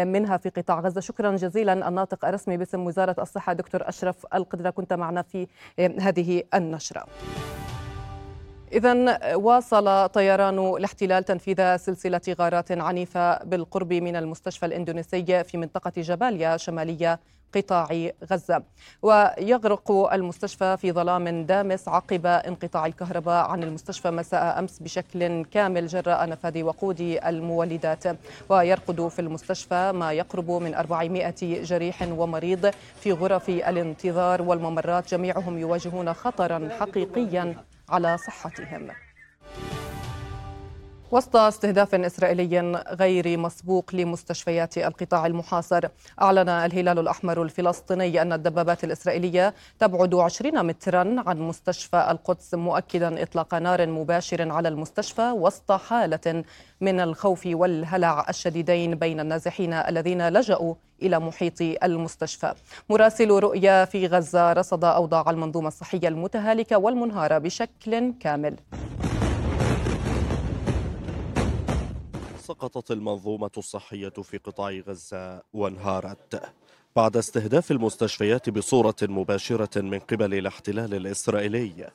منها 0.07 0.37
في 0.37 0.49
قطاع 0.49 0.79
غزة، 0.79 1.01
شكرا 1.01 1.31
جزيلا. 1.31 1.87
الناطق 1.87 2.25
الرسمي 2.25 2.57
باسم 2.57 2.85
وزارة 2.85 3.15
الصحة 3.19 3.53
دكتور 3.53 3.81
أشرف 3.89 4.25
القدرة. 4.33 4.69
كنت 4.69 4.90
معنا 4.93 5.21
في 5.21 5.47
هذه 5.79 6.43
النشرة. 6.53 7.05
إذا 8.73 9.35
واصل 9.35 10.09
طيران 10.09 10.59
الاحتلال 10.59 11.23
تنفيذ 11.23 11.75
سلسلة 11.77 12.21
غارات 12.39 12.71
عنيفة 12.71 13.43
بالقرب 13.43 13.93
من 13.93 14.15
المستشفى 14.15 14.65
الإندونيسي 14.65 15.43
في 15.43 15.57
منطقة 15.57 15.91
جباليا 15.97 16.57
شمالية 16.57 17.19
قطاع 17.55 18.09
غزة. 18.31 18.63
ويغرق 19.01 19.91
المستشفى 19.91 20.77
في 20.77 20.91
ظلام 20.91 21.45
دامس 21.45 21.87
عقب 21.87 22.25
انقطاع 22.25 22.85
الكهرباء 22.85 23.49
عن 23.49 23.63
المستشفى 23.63 24.11
مساء 24.11 24.59
أمس 24.59 24.79
بشكل 24.79 25.45
كامل 25.45 25.87
جراء 25.87 26.29
نفاذ 26.29 26.63
وقود 26.63 27.01
المولدات. 27.25 28.03
ويرقد 28.49 29.07
في 29.07 29.19
المستشفى 29.19 29.91
ما 29.91 30.11
يقرب 30.11 30.51
من 30.51 30.75
400 30.75 31.33
جريح 31.63 32.07
ومريض 32.11 32.71
في 32.99 33.11
غرف 33.11 33.49
الانتظار 33.49 34.41
والممرات 34.41 35.09
جميعهم 35.09 35.57
يواجهون 35.57 36.13
خطرا 36.13 36.69
حقيقيا 36.79 37.55
على 37.89 38.17
صحتهم. 38.17 38.87
وسط 41.11 41.35
استهداف 41.35 41.95
إسرائيلي 41.95 42.83
غير 42.91 43.37
مسبوق 43.37 43.95
لمستشفيات 43.95 44.77
القطاع 44.77 45.25
المحاصر. 45.25 45.87
أعلن 46.21 46.49
الهلال 46.49 46.99
الأحمر 46.99 47.41
الفلسطيني 47.41 48.21
أن 48.21 48.33
الدبابات 48.33 48.83
الإسرائيلية 48.83 49.53
تبعد 49.79 50.15
20 50.15 50.65
مترا 50.65 51.15
عن 51.27 51.39
مستشفى 51.39 52.07
القدس 52.11 52.53
مؤكدا 52.53 53.23
إطلاق 53.23 53.55
نار 53.55 53.87
مباشر 53.87 54.51
على 54.51 54.67
المستشفى 54.67 55.31
وسط 55.31 55.71
حالة 55.71 56.43
من 56.81 56.99
الخوف 56.99 57.41
والهلع 57.45 58.25
الشديدين 58.29 58.95
بين 58.95 59.19
النازحين 59.19 59.73
الذين 59.73 60.29
لجأوا 60.29 60.75
إلى 61.01 61.19
محيط 61.19 61.61
المستشفى. 61.83 62.53
مراسل 62.89 63.29
رؤيا 63.31 63.85
في 63.85 64.07
غزة 64.07 64.53
رصد 64.53 64.83
أوضاع 64.83 65.29
المنظومة 65.29 65.67
الصحية 65.67 66.07
المتهالكة 66.07 66.77
والمنهارة 66.77 67.37
بشكل 67.37 68.13
كامل. 68.19 68.55
سقطت 72.51 72.91
المنظومة 72.91 73.51
الصحية 73.57 74.09
في 74.09 74.37
قطاع 74.37 74.71
غزة 74.71 75.41
وانهارت. 75.53 76.53
بعد 76.95 77.17
استهداف 77.17 77.71
المستشفيات 77.71 78.49
بصورة 78.49 78.95
مباشرة 79.01 79.81
من 79.81 79.99
قبل 79.99 80.33
الاحتلال 80.33 80.93
الإسرائيلي 80.93 81.91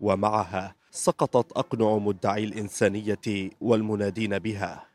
ومعها 0.00 0.74
سقطت 0.90 1.52
أقنع 1.52 1.96
مدعي 1.96 2.44
الإنسانية 2.44 3.50
والمنادين 3.60 4.38
بها. 4.38 4.86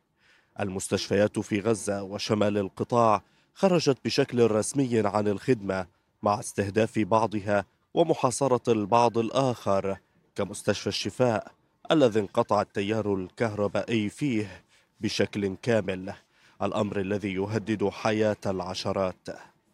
المستشفيات 0.60 1.40
في 1.40 1.60
غزة 1.60 2.04
وشمال 2.04 2.58
القطاع 2.58 3.24
خرجت 3.54 3.98
بشكل 4.06 4.52
رسمي 4.52 5.00
عن 5.08 5.28
الخدمة 5.28 5.88
مع 6.24 6.40
استهداف 6.40 7.00
بعضها 7.00 7.66
ومحاصرة 7.94 8.72
البعض 8.72 9.18
الآخر 9.18 9.98
كمستشفى 10.36 10.88
الشفاء 10.88 11.52
الذي 11.92 12.20
انقطع 12.20 12.62
التيار 12.62 13.14
الكهربائي 13.14 14.10
فيه. 14.10 14.65
بشكل 15.02 15.56
كامل 15.62 16.14
الأمر 16.62 17.00
الذي 17.00 17.34
يهدد 17.34 17.90
حياة 17.90 18.38
العشرات. 18.46 19.28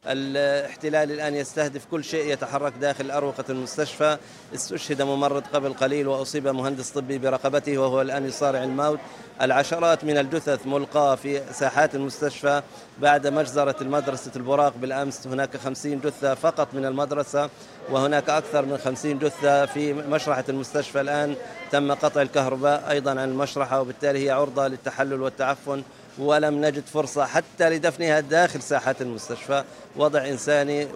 الاحتلال 0.08 1.12
الآن 1.12 1.36
يستهدف 1.36 1.86
كل 1.92 2.04
شيء 2.04 2.34
يتحرك 2.34 2.74
داخل 2.82 3.12
أروقة 3.12 3.44
المستشفى. 3.50 4.18
استشهد 4.56 5.02
ممرض 5.02 5.44
قبل 5.54 5.74
قليل 5.74 6.08
وأصيب 6.08 6.48
مهندس 6.48 6.90
طبي 6.90 7.18
برقبته 7.18 7.78
وهو 7.78 8.02
الآن 8.02 8.26
يصارع 8.26 8.64
الموت. 8.64 9.00
العشرات 9.42 10.04
من 10.04 10.18
الجثث 10.18 10.68
ملقاة 10.68 11.16
في 11.16 11.42
ساحات 11.54 11.96
المستشفى 11.96 12.62
بعد 13.00 13.28
مجزرة 13.28 13.76
المدرسة 13.82 14.32
البراق. 14.36 14.74
بالأمس 14.78 15.28
هناك 15.28 15.58
خمسين 15.58 16.00
جثة 16.00 16.36
فقط 16.36 16.68
من 16.74 16.86
المدرسة 16.86 17.50
وهناك 17.90 18.30
أكثر 18.30 18.66
من 18.66 18.78
خمسين 18.78 19.20
جثة 19.20 19.66
في 19.66 19.94
مشرحة 19.94 20.44
المستشفى 20.50 21.02
الآن. 21.02 21.36
تم 21.72 21.92
قطع 21.92 22.22
الكهرباء 22.22 22.90
أيضا 22.90 23.12
عن 23.12 23.30
المشرحة 23.30 23.82
وبالتالي 23.82 24.26
هي 24.26 24.30
عرضة 24.30 24.68
للتحلل 24.68 25.22
والتعفن. 25.22 25.84
ولم 26.20 26.66
نجد 26.66 26.86
فرصة 26.86 27.26
حتى 27.26 27.70
لدفنها 27.70 28.20
داخل 28.20 28.62
ساحات 28.62 29.02
المستشفى. 29.02 29.64
وضع 29.96 30.28
إنساني 30.28 30.88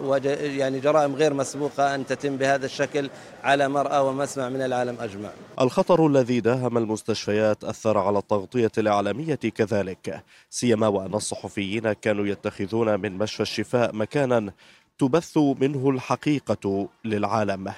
يعني 0.58 0.80
جرائم 0.80 1.14
غير 1.14 1.34
مسبوقة 1.34 1.94
أن 1.94 2.06
تتم 2.06 2.36
بهذا 2.36 2.66
الشكل 2.66 3.10
على 3.44 3.68
مرأى 3.68 4.00
ومسمع 4.00 4.48
من 4.48 4.62
العالم 4.62 4.96
أجمع. 5.00 5.30
الخطر 5.60 6.06
الذي 6.06 6.40
داهم 6.40 6.78
المستشفيات 6.78 7.64
أثر 7.64 7.98
على 7.98 8.18
التغطية 8.18 8.72
الإعلامية 8.78 9.34
كذلك 9.34 10.22
سيما 10.50 10.88
وأن 10.88 11.14
الصحفيين 11.14 11.92
كانوا 11.92 12.26
يتخذون 12.26 13.00
من 13.00 13.18
مشفى 13.18 13.42
الشفاء 13.42 13.94
مكانا 13.94 14.52
تبث 14.98 15.38
منه 15.38 15.90
الحقيقة 15.90 16.88
للعالم 17.04 17.72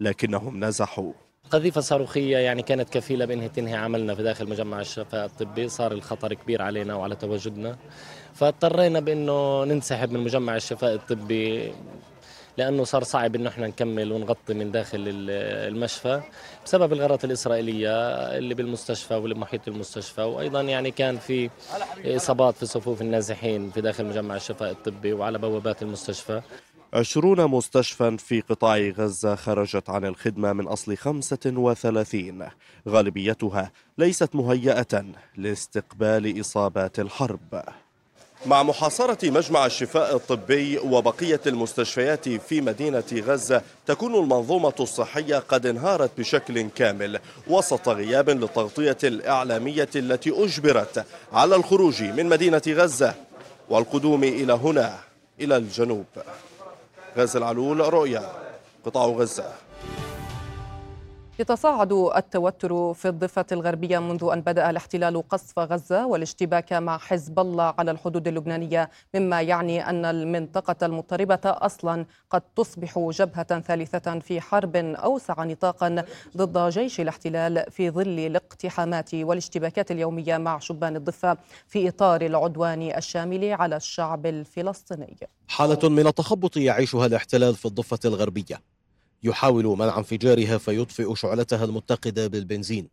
لكنهم 0.00 0.64
نزحوا. 0.64 1.12
قذيفة 1.50 1.80
صاروخية 1.80 2.38
يعني 2.38 2.62
كانت 2.62 2.90
كفيلة 2.90 3.24
بأنها 3.24 3.46
تنهي 3.46 3.74
عملنا 3.74 4.14
في 4.14 4.22
داخل 4.22 4.48
مجمع 4.48 4.80
الشفاء 4.80 5.26
الطبي. 5.26 5.68
صار 5.68 5.92
الخطر 5.92 6.34
كبير 6.34 6.62
علينا 6.62 6.94
وعلى 6.94 7.16
تواجدنا. 7.16 7.76
فاضطرينا 8.34 9.00
بأنه 9.00 9.64
ننسحب 9.64 10.12
من 10.12 10.20
مجمع 10.20 10.56
الشفاء 10.56 10.94
الطبي 10.94 11.72
لأنه 12.58 12.84
صار 12.84 13.02
صعب 13.04 13.34
أنه 13.34 13.48
إحنا 13.48 13.66
نكمل 13.66 14.12
ونغطي 14.12 14.54
من 14.54 14.72
داخل 14.72 14.98
المشفى 14.98 16.20
بسبب 16.64 16.92
الغارات 16.92 17.24
الإسرائيلية 17.24 17.90
اللي 18.38 18.54
بالمستشفى 18.54 19.14
واللي 19.14 19.34
محيط 19.34 19.68
المستشفى. 19.68 20.22
وأيضا 20.22 20.60
يعني 20.60 20.90
كان 20.90 21.18
في 21.18 21.50
إصابات 22.04 22.54
في 22.54 22.66
صفوف 22.66 23.02
النازحين 23.02 23.70
في 23.70 23.80
داخل 23.80 24.06
مجمع 24.06 24.36
الشفاء 24.36 24.70
الطبي 24.70 25.12
وعلى 25.12 25.38
بوابات 25.38 25.82
المستشفى. 25.82 26.42
عشرون 26.96 27.44
مستشفى 27.44 28.16
في 28.18 28.40
قطاع 28.40 28.78
غزة 28.78 29.34
خرجت 29.34 29.90
عن 29.90 30.04
الخدمة 30.04 30.52
من 30.52 30.66
أصل 30.66 30.96
35 30.96 32.48
غالبيتها 32.88 33.72
ليست 33.98 34.34
مهيئة 34.34 35.04
لاستقبال 35.36 36.40
إصابات 36.40 36.98
الحرب. 36.98 37.62
مع 38.46 38.62
محاصرة 38.62 39.30
مجمع 39.30 39.66
الشفاء 39.66 40.16
الطبي 40.16 40.78
وبقية 40.78 41.40
المستشفيات 41.46 42.28
في 42.28 42.60
مدينة 42.60 43.04
غزة 43.12 43.62
تكون 43.86 44.14
المنظومة 44.14 44.74
الصحية 44.80 45.36
قد 45.36 45.66
انهارت 45.66 46.10
بشكل 46.18 46.60
كامل 46.60 47.20
وسط 47.48 47.88
غياب 47.88 48.30
للتغطية 48.30 48.98
الإعلامية 49.04 49.90
التي 49.96 50.44
أجبرت 50.44 51.04
على 51.32 51.56
الخروج 51.56 52.02
من 52.02 52.26
مدينة 52.26 52.62
غزة. 52.68 53.14
والقدوم 53.68 54.24
إلى 54.24 54.52
هنا 54.52 54.98
إلى 55.40 55.56
الجنوب. 55.56 56.06
غازي 57.16 57.38
العلول 57.38 57.92
رؤيا 57.92 58.32
قطاع 58.86 59.04
غزة. 59.06 59.52
يتصاعد 61.38 61.92
التوتر 61.92 62.94
في 62.94 63.08
الضفة 63.08 63.46
الغربية 63.52 63.98
منذ 63.98 64.28
أن 64.32 64.40
بدأ 64.40 64.70
الاحتلال 64.70 65.28
قصف 65.28 65.58
غزة 65.58 66.06
والاشتباك 66.06 66.72
مع 66.72 66.98
حزب 66.98 67.38
الله 67.38 67.74
على 67.78 67.90
الحدود 67.90 68.28
اللبنانية 68.28 68.90
مما 69.14 69.42
يعني 69.42 69.90
أن 69.90 70.04
المنطقة 70.04 70.86
المضطربة 70.86 71.40
أصلا 71.44 72.06
قد 72.30 72.42
تصبح 72.56 72.98
جبهة 72.98 73.60
ثالثة 73.60 74.18
في 74.18 74.40
حرب 74.40 74.76
أوسع 74.76 75.44
نطاقا 75.44 76.04
ضد 76.36 76.68
جيش 76.68 77.00
الاحتلال 77.00 77.64
في 77.70 77.90
ظل 77.90 78.18
الاقتحامات 78.18 79.14
والاشتباكات 79.14 79.90
اليومية 79.90 80.36
مع 80.36 80.58
شبان 80.58 80.96
الضفة 80.96 81.36
في 81.66 81.88
إطار 81.88 82.22
العدوان 82.22 82.82
الشامل 82.96 83.52
على 83.52 83.76
الشعب 83.76 84.26
الفلسطيني. 84.26 85.16
حالة 85.48 85.88
من 85.88 86.06
التخبط 86.06 86.56
يعيشها 86.56 87.06
الاحتلال 87.06 87.54
في 87.54 87.66
الضفة 87.66 88.00
الغربية. 88.04 88.75
يحاول 89.26 89.64
منع 89.64 89.98
انفجارها 89.98 90.58
فيطفئ 90.58 91.14
شعلتها 91.14 91.64
المتقدة 91.64 92.26
بالبنزين. 92.26 92.88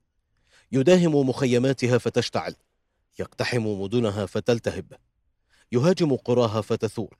يداهم 0.72 1.30
مخيماتها 1.30 1.98
فتشتعل. 1.98 2.56
يقتحم 3.20 3.68
مدنها 3.68 4.26
فتلتهب. 4.26 4.94
يهاجم 5.72 6.16
قراها 6.16 6.62
فتثور. 6.62 7.18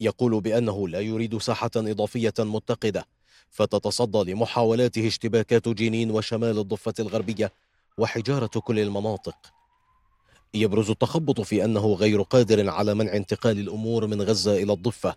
يقول 0.00 0.40
بأنه 0.40 0.88
لا 0.88 1.00
يريد 1.00 1.38
ساحة 1.38 1.70
إضافية 1.76 2.34
متقدة. 2.38 3.06
فتتصدى 3.50 4.32
لمحاولاته 4.32 5.06
اشتباكات 5.06 5.68
جنين 5.68 6.10
وشمال 6.10 6.58
الضفة 6.58 6.94
الغربية 7.00 7.52
وحجارة 7.98 8.46
كل 8.46 8.78
المناطق. 8.78 9.36
يبرز 10.54 10.90
التخبط 10.90 11.40
في 11.40 11.64
أنه 11.64 11.94
غير 11.94 12.22
قادر 12.22 12.70
على 12.70 12.94
منع 12.94 13.16
انتقال 13.16 13.58
الأمور 13.58 14.06
من 14.06 14.22
غزة 14.22 14.62
إلى 14.62 14.72
الضفة 14.72 15.16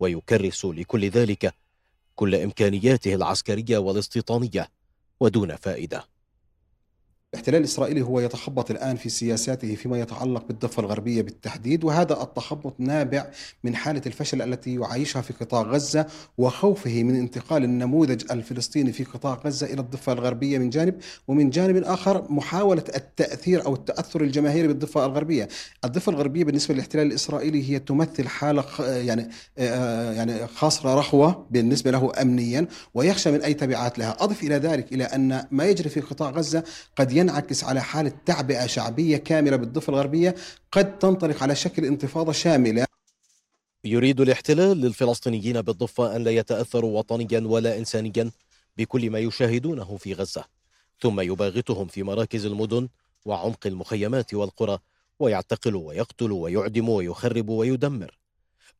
ويكرس 0.00 0.64
لكل 0.64 1.08
ذلك 1.08 1.54
كل 2.14 2.34
إمكانياته 2.34 3.14
العسكرية 3.14 3.78
والاستيطانية 3.78 4.68
ودون 5.20 5.56
فائدة. 5.56 6.11
الاحتلال 7.34 7.60
الإسرائيلي 7.60 8.02
هو 8.02 8.20
يتخبط 8.20 8.70
الآن 8.70 8.96
في 8.96 9.08
سياساته 9.08 9.74
فيما 9.74 10.00
يتعلق 10.00 10.46
بالضفة 10.46 10.80
الغربية 10.80 11.22
بالتحديد 11.22 11.84
وهذا 11.84 12.22
التخبط 12.22 12.74
نابع 12.78 13.26
من 13.64 13.76
حالة 13.76 14.02
الفشل 14.06 14.42
التي 14.42 14.74
يعيشها 14.74 15.22
في 15.22 15.32
قطاع 15.32 15.62
غزة 15.62 16.06
وخوفه 16.38 17.02
من 17.02 17.16
انتقال 17.16 17.64
النموذج 17.64 18.24
الفلسطيني 18.30 18.92
في 18.92 19.04
قطاع 19.04 19.40
غزة 19.44 19.66
إلى 19.66 19.80
الضفة 19.80 20.12
الغربية 20.12 20.58
من 20.58 20.70
جانب 20.70 20.94
ومن 21.28 21.50
جانب 21.50 21.76
آخر 21.76 22.32
محاولة 22.32 22.84
التأثير 22.96 23.66
أو 23.66 23.74
التأثر 23.74 24.20
الجماهيري 24.20 24.68
بالضفة 24.68 25.06
الغربية. 25.06 25.48
الضفة 25.84 26.12
الغربية 26.12 26.44
بالنسبة 26.44 26.74
للاحتلال 26.74 27.06
الإسرائيلي 27.06 27.70
هي 27.70 27.78
تمثل 27.78 28.28
حالة 28.28 28.64
يعني 28.80 29.28
آه، 29.58 30.12
يعني 30.12 30.46
خاصرة 30.46 30.94
رخوة 30.94 31.46
بالنسبة 31.50 31.90
له 31.90 32.12
أمنيا 32.22 32.66
ويخشى 32.94 33.30
من 33.30 33.42
أي 33.42 33.54
تبعات 33.54 33.98
لها. 33.98 34.16
أضف 34.20 34.42
إلى 34.42 34.56
ذلك 34.56 34.92
إلى 34.92 35.04
أن 35.04 35.44
ما 35.50 35.64
يجري 35.64 35.88
في 35.88 36.00
قطاع 36.00 36.30
غزة 36.30 36.64
قد 36.96 37.21
ينعكس 37.22 37.64
على 37.64 37.82
حالة 37.82 38.12
تعبئة 38.26 38.66
شعبية 38.66 39.16
كاملة 39.16 39.56
بالضفة 39.56 39.90
الغربية 39.90 40.34
قد 40.72 40.98
تنطلق 40.98 41.42
على 41.42 41.54
شكل 41.54 41.84
انتفاضة 41.84 42.32
شاملة. 42.32 42.86
يريد 43.84 44.20
الاحتلال 44.20 44.76
للفلسطينيين 44.80 45.62
بالضفة 45.62 46.16
أن 46.16 46.24
لا 46.24 46.30
يتأثروا 46.30 46.98
وطنيا 46.98 47.40
ولا 47.40 47.78
إنسانيا 47.78 48.30
بكل 48.76 49.10
ما 49.10 49.18
يشاهدونه 49.18 49.96
في 49.96 50.12
غزة 50.12 50.44
ثم 51.00 51.20
يباغتهم 51.20 51.86
في 51.86 52.02
مراكز 52.02 52.46
المدن 52.46 52.88
وعمق 53.24 53.66
المخيمات 53.66 54.34
والقرى 54.34 54.78
ويعتقل 55.18 55.76
ويقتل 55.76 56.32
ويعدم 56.32 56.88
ويخرب 56.88 57.48
ويدمر. 57.48 58.18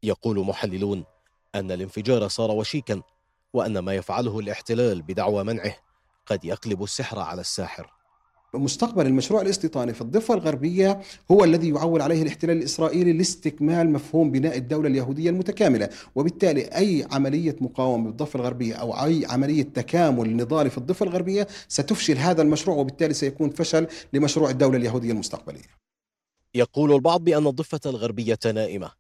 يقول 0.03 0.47
محللون 0.47 1.05
أن 1.55 1.73
الانفجار 1.73 2.29
صار 2.29 2.51
وشيكا 2.51 3.03
وأن 3.53 3.79
ما 3.79 3.95
يفعله 3.95 4.39
الاحتلال 4.39 5.03
بدعوى 5.03 5.45
منعه 5.45 5.77
قد 6.27 6.45
يقلب 6.45 6.83
السحر 6.83 7.19
على 7.19 7.41
الساحر. 7.41 8.02
مستقبل 8.57 9.07
المشروع 9.07 9.43
الاستيطاني 9.43 9.95
في 9.95 10.01
الضفة 10.01 10.35
الغربية 10.35 11.01
هو 11.31 11.45
الذي 11.45 11.69
يعول 11.69 12.03
عليه 12.03 12.23
الاحتلال 12.23 12.57
الإسرائيلي 12.57 13.13
لاستكمال 13.13 13.91
مفهوم 13.91 14.31
بناء 14.31 14.57
الدولة 14.57 14.89
اليهودية 14.89 15.31
المتكاملة. 15.31 15.89
وبالتالي 16.15 16.63
أي 16.63 17.07
عملية 17.11 17.57
مقاومة 17.61 18.05
بالضفة 18.05 18.41
الغربية 18.41 18.75
أو 18.75 18.93
أي 18.93 19.27
عملية 19.27 19.63
تكامل 19.63 20.37
نضالي 20.37 20.71
في 20.71 20.79
الضفة 20.79 21.05
الغربية 21.05 21.47
ستفشل 21.69 22.19
هذا 22.19 22.43
المشروع 22.43 22.77
وبالتالي 22.77 23.15
سيكون 23.15 23.51
فشل 23.51 23.87
لمشروع 24.13 24.51
الدولة 24.51 24.77
اليهودية 24.77 25.11
المستقبلية. 25.13 25.83
يقول 26.55 26.93
البعض 26.93 27.25
بأن 27.25 27.47
الضفة 27.47 27.81
الغربية 27.87 28.39
نائمة 28.55 28.91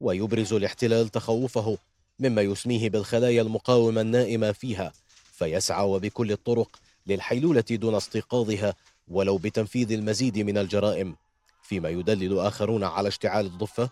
ويبرز 0.00 0.52
الاحتلال 0.52 1.08
تخوفه 1.08 1.78
مما 2.20 2.42
يسميه 2.42 2.90
بالخلايا 2.90 3.42
المقاومة 3.42 4.00
النائمة 4.00 4.52
فيها 4.52 4.92
فيسعى 5.32 5.86
وبكل 5.86 6.32
الطرق 6.32 6.76
للحيلولة 7.06 7.64
دون 7.70 7.94
استيقاظها 7.94 8.74
ولو 9.08 9.38
بتنفيذ 9.38 9.92
المزيد 9.92 10.38
من 10.38 10.58
الجرائم 10.58 11.16
فيما 11.62 11.88
يدلل 11.88 12.38
آخرون 12.38 12.84
على 12.84 13.08
اشتعال 13.08 13.46
الضفة 13.46 13.90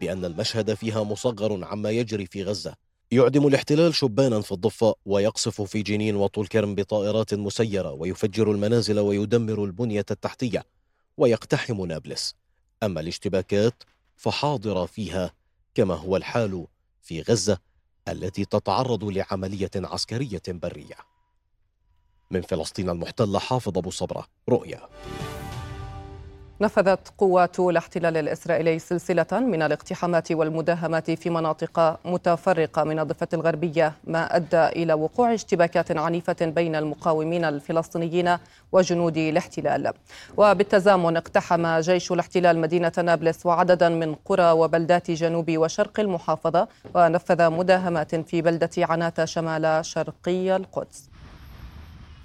بأن 0.00 0.24
المشهد 0.24 0.74
فيها 0.74 1.02
مصغر 1.02 1.64
عما 1.64 1.90
يجري 1.90 2.26
في 2.26 2.42
غزة. 2.42 2.74
يعدم 3.10 3.46
الاحتلال 3.46 3.94
شبانا 3.94 4.40
في 4.40 4.52
الضفة 4.52 4.94
ويقصف 5.06 5.62
في 5.62 5.82
جنين 5.82 6.16
وطول 6.16 6.46
كرم 6.46 6.74
بطائرات 6.74 7.34
مسيرة 7.34 7.92
ويفجر 7.92 8.50
المنازل 8.50 8.98
ويدمر 8.98 9.64
البنية 9.64 10.06
التحتية 10.10 10.64
ويقتحم 11.16 11.86
نابلس. 11.86 12.34
أما 12.82 13.00
الاشتباكات 13.00 13.82
فحاضرة 14.16 14.86
فيها 14.86 15.32
كما 15.74 15.94
هو 15.94 16.16
الحال 16.16 16.66
في 17.02 17.22
غزة 17.22 17.58
التي 18.08 18.44
تتعرض 18.44 19.04
لعملية 19.04 19.70
عسكرية 19.76 20.42
برية. 20.48 21.11
من 22.32 22.40
فلسطين 22.40 22.90
المحتلة 22.90 23.38
حافظ 23.38 23.78
أبو 23.78 23.90
صبرة. 23.90 24.24
رؤيا. 24.48 24.78
نفذت 26.60 27.12
قوات 27.18 27.60
الاحتلال 27.60 28.16
الإسرائيلي 28.16 28.78
سلسلة 28.78 29.26
من 29.32 29.62
الاقتحامات 29.62 30.32
والمداهمات 30.32 31.10
في 31.10 31.30
مناطق 31.30 31.98
متفرقة 32.04 32.84
من 32.84 32.98
الضفة 32.98 33.28
الغربية 33.34 33.92
ما 34.04 34.36
أدى 34.36 34.66
إلى 34.66 34.92
وقوع 34.92 35.34
اشتباكات 35.34 35.96
عنيفة 35.96 36.36
بين 36.40 36.74
المقاومين 36.76 37.44
الفلسطينيين 37.44 38.36
وجنود 38.72 39.16
الاحتلال. 39.16 39.92
وبالتزامن 40.36 41.16
اقتحم 41.16 41.80
جيش 41.80 42.12
الاحتلال 42.12 42.58
مدينة 42.58 42.92
نابلس 43.04 43.46
وعددا 43.46 43.88
من 43.88 44.14
قرى 44.14 44.50
وبلدات 44.50 45.10
جنوب 45.10 45.58
وشرق 45.58 46.00
المحافظة 46.00 46.68
ونفذ 46.94 47.50
مداهمات 47.50 48.14
في 48.14 48.42
بلدة 48.42 48.70
عناتة 48.78 49.24
شمال 49.24 49.84
شرقي 49.84 50.56
القدس. 50.56 51.11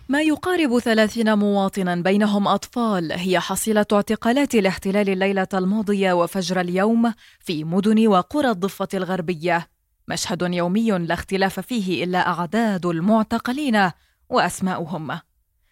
ما 0.10 0.22
يقارب 0.22 0.80
ثلاثين 0.80 1.34
مواطنا 1.38 1.96
بينهم 1.96 2.48
أطفال. 2.48 3.12
هي 3.12 3.39
حصيلة 3.39 3.86
اعتقالات 3.93 4.56
الاحتلال 4.56 5.10
الليلة 5.10 5.48
الماضية 5.54 6.13
وفجر 6.13 6.60
اليوم 6.60 7.13
في 7.39 7.63
مدن 7.63 8.08
وقرى 8.08 8.50
الضفة 8.50 8.88
الغربية. 8.93 9.67
مشهد 10.08 10.41
يومي 10.41 10.91
لا 10.91 11.13
اختلاف 11.13 11.60
فيه 11.60 12.04
إلا 12.04 12.28
أعداد 12.28 12.86
المعتقلين 12.86 13.91
وأسماؤهم. 14.30 15.20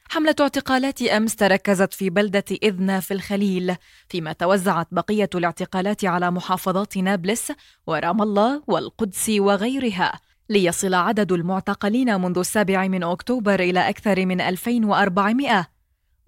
حملة 0.10 0.36
اعتقالات 0.42 1.02
أمس 1.02 1.36
تركزت 1.36 1.94
في 1.94 2.10
بلدة 2.10 2.46
إذنا 2.64 3.00
في 3.00 3.14
الخليل 3.14 3.76
فيما 4.10 4.34
توزعت 4.34 4.88
بقية 4.92 5.30
الاعتقالات 5.36 6.06
على 6.06 6.32
محافظات 6.32 6.98
نابلس 6.98 7.52
ورام 7.88 8.22
الله 8.22 8.64
والقدس 8.68 9.30
وغيرها. 9.30 10.20
ليصل 10.50 10.94
عدد 10.94 11.32
المعتقلين 11.32 12.22
منذ 12.22 12.38
السابع 12.38 12.88
من 12.88 13.04
أكتوبر 13.04 13.60
إلى 13.60 13.90
أكثر 13.90 14.26
من 14.26 14.42
2400 14.42 15.68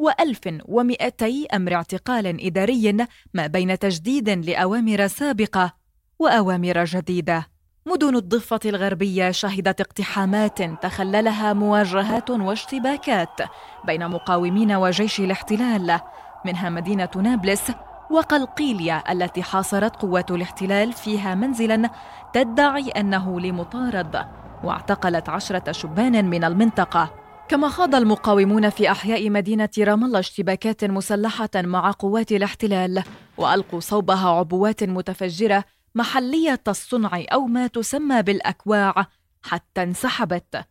و1200 0.02 1.54
أمر 1.54 1.74
اعتقال 1.74 2.46
إداري 2.46 3.08
ما 3.34 3.48
بين 3.48 3.80
تجديد 3.80 4.30
لأوامر 4.30 5.08
سابقة 5.08 5.74
وأوامر 6.20 6.84
جديدة. 6.86 7.48
مدن 7.86 8.16
الضفة 8.16 8.60
الغربية 8.66 9.32
شهدت 9.32 9.82
اقتحامات 9.82 10.62
تخللها 10.62 11.54
مواجهات 11.54 12.30
واشتباكات 12.30 13.42
بين 13.86 14.08
مقاومين 14.08 14.72
وجيش 14.72 15.20
الاحتلال 15.20 16.00
منها 16.46 16.70
مدينة 16.70 17.10
نابلس 17.16 17.72
وقلقيلية 18.10 19.04
التي 19.10 19.44
حاصرت 19.44 19.96
قوات 19.96 20.32
الاحتلال 20.32 20.94
فيها 20.94 21.36
منزلا 21.36 21.90
تدعي 22.34 22.90
أنه 22.90 23.40
لمطارد 23.40 24.26
واعتقلت 24.64 25.30
عشرة 25.30 25.72
شبان 25.72 26.26
من 26.26 26.44
المنطقة. 26.44 27.14
كما 27.50 27.70
خاض 27.70 27.96
المقاومون 27.96 28.70
في 28.70 28.92
أحياء 28.92 29.30
مدينة 29.30 29.70
رام 29.80 30.04
الله 30.04 30.20
اشتباكات 30.20 30.86
مسلحة 30.86 31.50
مع 31.56 31.92
قوات 31.92 32.32
الاحتلال 32.32 33.04
وألقوا 33.38 33.80
صوبها 33.80 34.30
عبوات 34.30 34.84
متفجرة 34.84 35.64
محلية 35.96 36.62
الصنع 36.68 37.24
أو 37.34 37.46
ما 37.46 37.68
تسمى 37.68 38.22
بالأكواع 38.22 39.08
حتى 39.42 39.84
انسحبت. 39.84 40.66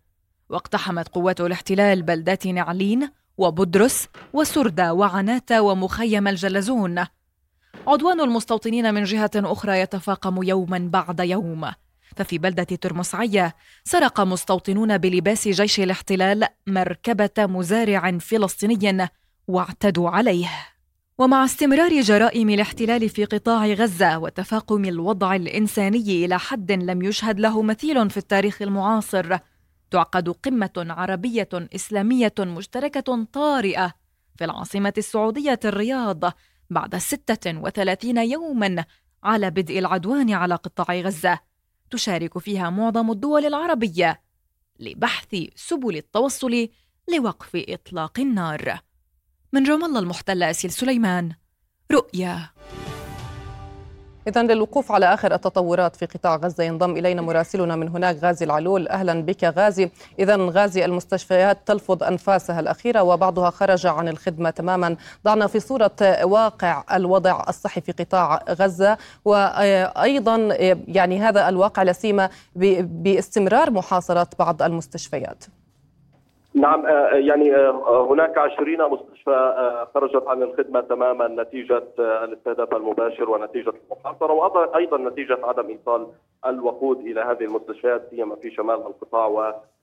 واقتحمت 0.48 1.08
قوات 1.08 1.40
الاحتلال 1.40 2.02
بلدات 2.02 2.46
نعلين 2.46 3.10
وبدرس 3.38 4.08
وسردة 4.32 4.94
وعناتة 4.94 5.62
ومخيم 5.62 6.28
الجلزون. 6.28 7.04
عدوان 7.86 8.20
المستوطنين 8.20 8.94
من 8.94 9.04
جهة 9.04 9.30
أخرى 9.36 9.80
يتفاقم 9.80 10.42
يوما 10.42 10.78
بعد 10.92 11.20
يوم. 11.20 11.70
ففي 12.16 12.38
بلدة 12.38 12.64
ترمسعية 12.64 13.54
سرق 13.84 14.20
مستوطنون 14.20 14.98
بلباس 14.98 15.48
جيش 15.48 15.80
الاحتلال 15.80 16.46
مركبة 16.66 17.30
مزارع 17.38 18.18
فلسطيني 18.18 19.08
واعتدوا 19.48 20.10
عليه. 20.10 20.50
ومع 21.18 21.44
استمرار 21.44 22.00
جرائم 22.00 22.50
الاحتلال 22.50 23.08
في 23.08 23.24
قطاع 23.24 23.66
غزة 23.66 24.18
وتفاقم 24.18 24.84
الوضع 24.84 25.34
الإنساني 25.36 26.24
إلى 26.24 26.38
حد 26.38 26.72
لم 26.72 27.02
يشهد 27.02 27.40
له 27.40 27.62
مثيل 27.62 28.10
في 28.10 28.16
التاريخ 28.16 28.62
المعاصر 28.62 29.38
تعقد 29.90 30.28
قمة 30.28 30.86
عربية 30.90 31.48
إسلامية 31.54 32.34
مشتركة 32.38 33.24
طارئة 33.32 33.92
في 34.36 34.44
العاصمة 34.44 34.92
السعودية 34.98 35.60
الرياض 35.64 36.24
بعد 36.70 36.96
36 36.96 38.18
يوما 38.18 38.84
على 39.22 39.50
بدء 39.50 39.78
العدوان 39.78 40.32
على 40.32 40.54
قطاع 40.54 41.00
غزة. 41.00 41.38
تشارك 41.90 42.38
فيها 42.38 42.70
معظم 42.70 43.10
الدول 43.10 43.46
العربية 43.46 44.20
لبحث 44.80 45.36
سبل 45.54 45.96
التوصل 45.96 46.68
لوقف 47.14 47.50
إطلاق 47.54 48.20
النار. 48.20 48.80
من 49.52 49.66
رام 49.70 49.84
الله 49.84 50.00
المحتلة 50.00 50.50
أسيل 50.50 50.70
سليمان 50.70 51.32
رؤيا. 51.92 52.50
إذا 54.28 54.42
للوقوف 54.42 54.92
على 54.92 55.14
آخر 55.14 55.34
التطورات 55.34 55.96
في 55.96 56.06
قطاع 56.06 56.36
غزة 56.36 56.64
ينضم 56.64 56.96
إلينا 56.96 57.22
مراسلنا 57.22 57.76
من 57.76 57.88
هناك 57.88 58.16
غازي 58.22 58.44
العلول. 58.44 58.88
أهلا 58.88 59.22
بك 59.22 59.44
غازي. 59.44 59.90
إذا 60.18 60.36
غازي 60.36 60.84
المستشفيات 60.84 61.58
تلفظ 61.66 62.02
أنفاسها 62.02 62.60
الأخيرة 62.60 63.02
وبعضها 63.02 63.50
خرج 63.50 63.86
عن 63.86 64.08
الخدمة 64.08 64.50
تماما. 64.50 64.96
ضعنا 65.24 65.46
في 65.46 65.60
صورة 65.60 65.96
واقع 66.22 66.84
الوضع 66.92 67.44
الصحي 67.48 67.80
في 67.80 67.92
قطاع 67.92 68.40
غزة 68.50 68.98
وأيضا 69.24 70.36
يعني 70.88 71.20
هذا 71.20 71.48
الواقع 71.48 71.82
لسيما 71.82 72.30
باستمرار 72.54 73.70
محاصرة 73.70 74.28
بعض 74.38 74.62
المستشفيات. 74.62 75.44
نعم 76.56 76.86
آه، 76.86 77.08
يعني 77.08 77.56
آه، 77.56 78.06
هناك 78.10 78.38
20 78.38 78.90
مستشفى 78.90 79.30
آه، 79.30 79.88
خرجت 79.94 80.26
عن 80.26 80.42
الخدمة 80.42 80.80
تماما 80.80 81.28
نتيجة 81.28 81.82
الاستهداف 81.98 82.74
المباشر 82.74 83.30
ونتيجة 83.30 83.72
المحاصره 83.90 84.32
وأيضا 84.32 84.98
نتيجة 84.98 85.38
عدم 85.42 85.68
إيصال 85.68 86.06
الوقود 86.46 86.98
إلى 87.00 87.20
هذه 87.20 87.44
المستشفيات 87.44 88.10
سيما 88.10 88.36
في 88.36 88.50
شمال 88.50 88.74
القطاع 88.74 89.26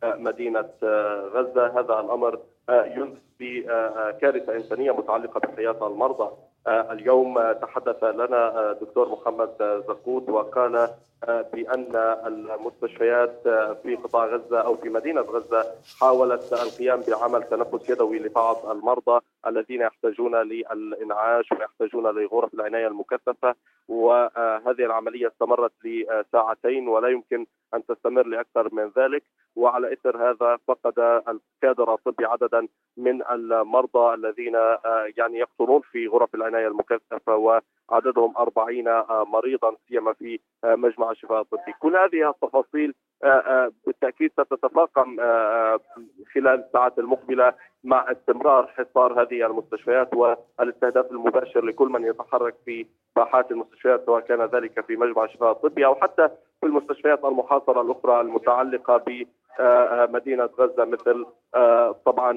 ومدينة 0.04 0.70
غزة. 1.34 1.80
هذا 1.80 2.00
الأمر 2.00 2.40
ينذر 2.70 3.18
بكارثه 3.40 4.56
إنسانية 4.56 4.92
متعلقة 4.92 5.40
بحياة 5.40 5.88
المرضى. 5.88 6.30
اليوم 6.68 7.52
تحدث 7.52 8.04
لنا 8.04 8.74
دكتور 8.82 9.10
محمد 9.10 9.84
زقوت 9.88 10.30
وقال 10.30 10.90
بأن 11.54 11.96
المستشفيات 12.26 13.42
في 13.84 13.96
قطاع 14.04 14.26
غزة 14.26 14.62
أو 14.62 14.76
في 14.76 14.90
مدينة 14.90 15.22
غزة 15.22 15.66
حاولت 16.00 16.54
القيام 16.54 17.02
بعمل 17.08 17.44
تنفس 17.44 17.90
يدوي 17.90 18.20
لبعض 18.20 18.70
المرضى 18.70 19.20
الذين 19.48 19.82
يحتاجون 19.82 20.36
للإنعاش 20.36 21.52
ويحتاجون 21.52 22.04
لغرف 22.04 22.54
العناية 22.54 22.88
المكثفة. 22.88 23.56
وهذه 23.88 24.86
العملية 24.86 25.28
استمرت 25.28 25.72
لساعتين 25.84 26.88
ولا 26.88 27.08
يمكن 27.08 27.46
أن 27.74 27.86
تستمر 27.86 28.28
لأكثر 28.28 28.74
من 28.74 28.92
ذلك. 28.98 29.24
وعلى 29.56 29.94
إثر 29.94 30.30
هذا 30.30 30.58
فقد 30.68 31.22
الكادر 31.28 31.94
الطبي 31.94 32.26
عددا 32.26 32.68
من 32.98 33.24
المرضى 33.32 34.14
الذين 34.14 34.56
يعني 35.18 35.40
يقطنون 35.40 35.82
في 35.92 36.08
غرف 36.08 36.36
العناية 36.36 36.53
المكثفة 36.56 37.36
وعددهم 37.36 38.38
40 38.38 38.84
مريضا 39.28 39.76
سيما 39.88 40.14
في 40.14 40.40
مجمع 40.64 41.12
الشفاء 41.12 41.42
الطبي 41.42 41.74
كل 41.80 41.96
هذه 41.96 42.30
التفاصيل 42.30 42.94
آه، 43.24 43.28
آه، 43.28 43.72
بالتأكيد 43.86 44.32
ستتفاقم 44.32 45.20
آه، 45.20 45.80
خلال 46.36 46.64
الساعات 46.66 47.00
المقبلة 47.00 47.54
مع 47.84 48.12
استمرار 48.12 48.68
حصار 48.68 49.22
هذه 49.22 49.46
المستشفيات 49.46 50.10
والاستهداف 50.14 51.12
المباشر 51.12 51.66
لكل 51.66 51.88
من 51.88 52.06
يتحرك 52.06 52.56
في 52.66 52.86
باحات 53.16 53.52
المستشفيات 53.52 54.06
سواء 54.06 54.22
كان 54.22 54.42
ذلك 54.42 54.86
في 54.86 54.96
مجمع 54.96 55.24
الشفاء 55.24 55.52
الطبي 55.52 55.86
أو 55.86 55.96
حتى 55.96 56.30
في 56.62 56.66
المستشفيات 56.66 57.26
المحاصرة 57.26 57.82
الأخرى 57.82 58.22
المتعلقة 58.22 58.98
بمدينه 58.98 60.50
غزة 60.60 60.86
مثل 60.86 61.26
طبعا 62.06 62.32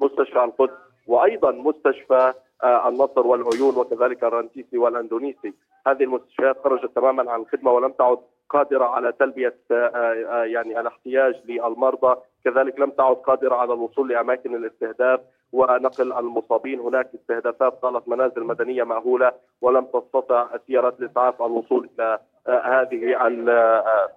مستشفى 0.00 0.44
القدس 0.44 0.78
وأيضا 1.06 1.50
مستشفى 1.50 2.32
النصر 2.64 3.26
والعيون 3.26 3.76
وكذلك 3.76 4.24
الرنتيسي 4.24 4.78
والأندونيسي. 4.78 5.54
هذه 5.86 6.02
المستشفيات 6.02 6.56
خرجت 6.64 6.96
تماما 6.96 7.32
عن 7.32 7.40
الخدمة 7.40 7.72
ولم 7.72 7.92
تعد 7.92 8.18
قادرة 8.50 8.84
على 8.84 9.12
تلبية 9.12 9.56
آه، 9.70 9.74
آه، 9.74 10.44
يعني 10.44 10.80
الاحتياج 10.80 11.34
للمرضى، 11.44 12.16
كذلك 12.44 12.80
لم 12.80 12.90
تعد 12.90 13.16
قادرة 13.16 13.54
على 13.54 13.72
الوصول 13.72 14.08
لأماكن 14.08 14.54
الاستهداف 14.54 15.20
ونقل 15.52 16.12
المصابين، 16.12 16.80
هناك 16.80 17.10
استهدافات 17.14 17.82
طالت 17.82 18.08
منازل 18.08 18.44
مدنية 18.44 18.84
مأهولة 18.84 19.32
ولم 19.60 19.84
تستطع 19.84 20.48
سيارات 20.66 21.00
الإسعاف 21.00 21.42
الوصول 21.42 21.90
إلى 21.98 22.18
آه، 22.48 22.82
هذه 22.82 23.14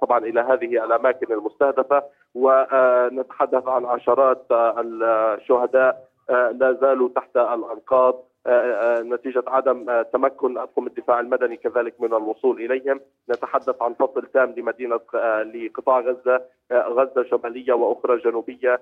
طبعا 0.01 0.19
إلى 0.19 0.41
هذه 0.41 0.85
الأماكن 0.85 1.33
المستهدفة. 1.33 2.03
ونتحدث 2.35 3.67
عن 3.67 3.85
عشرات 3.85 4.45
الشهداء 4.51 6.07
لا 6.29 6.77
زالوا 6.81 7.09
تحت 7.15 7.37
الأنقاض. 7.37 8.27
آه، 8.47 8.99
آه، 8.99 9.01
نتيجة 9.01 9.43
عدم 9.47 9.89
آه، 9.89 10.01
تمكن 10.01 10.57
أطقم 10.57 10.87
الدفاع 10.87 11.19
المدني 11.19 11.57
كذلك 11.57 12.01
من 12.01 12.13
الوصول 12.13 12.61
إليهم. 12.61 12.99
نتحدث 13.29 13.81
عن 13.81 13.93
فصل 13.93 14.25
تام 14.33 14.53
لمدينة 14.57 14.99
لقطاع 15.53 15.99
غزة 15.99 16.41
غزة 16.71 17.23
شمالية 17.23 17.73
وأخرى 17.73 18.17
جنوبية. 18.17 18.81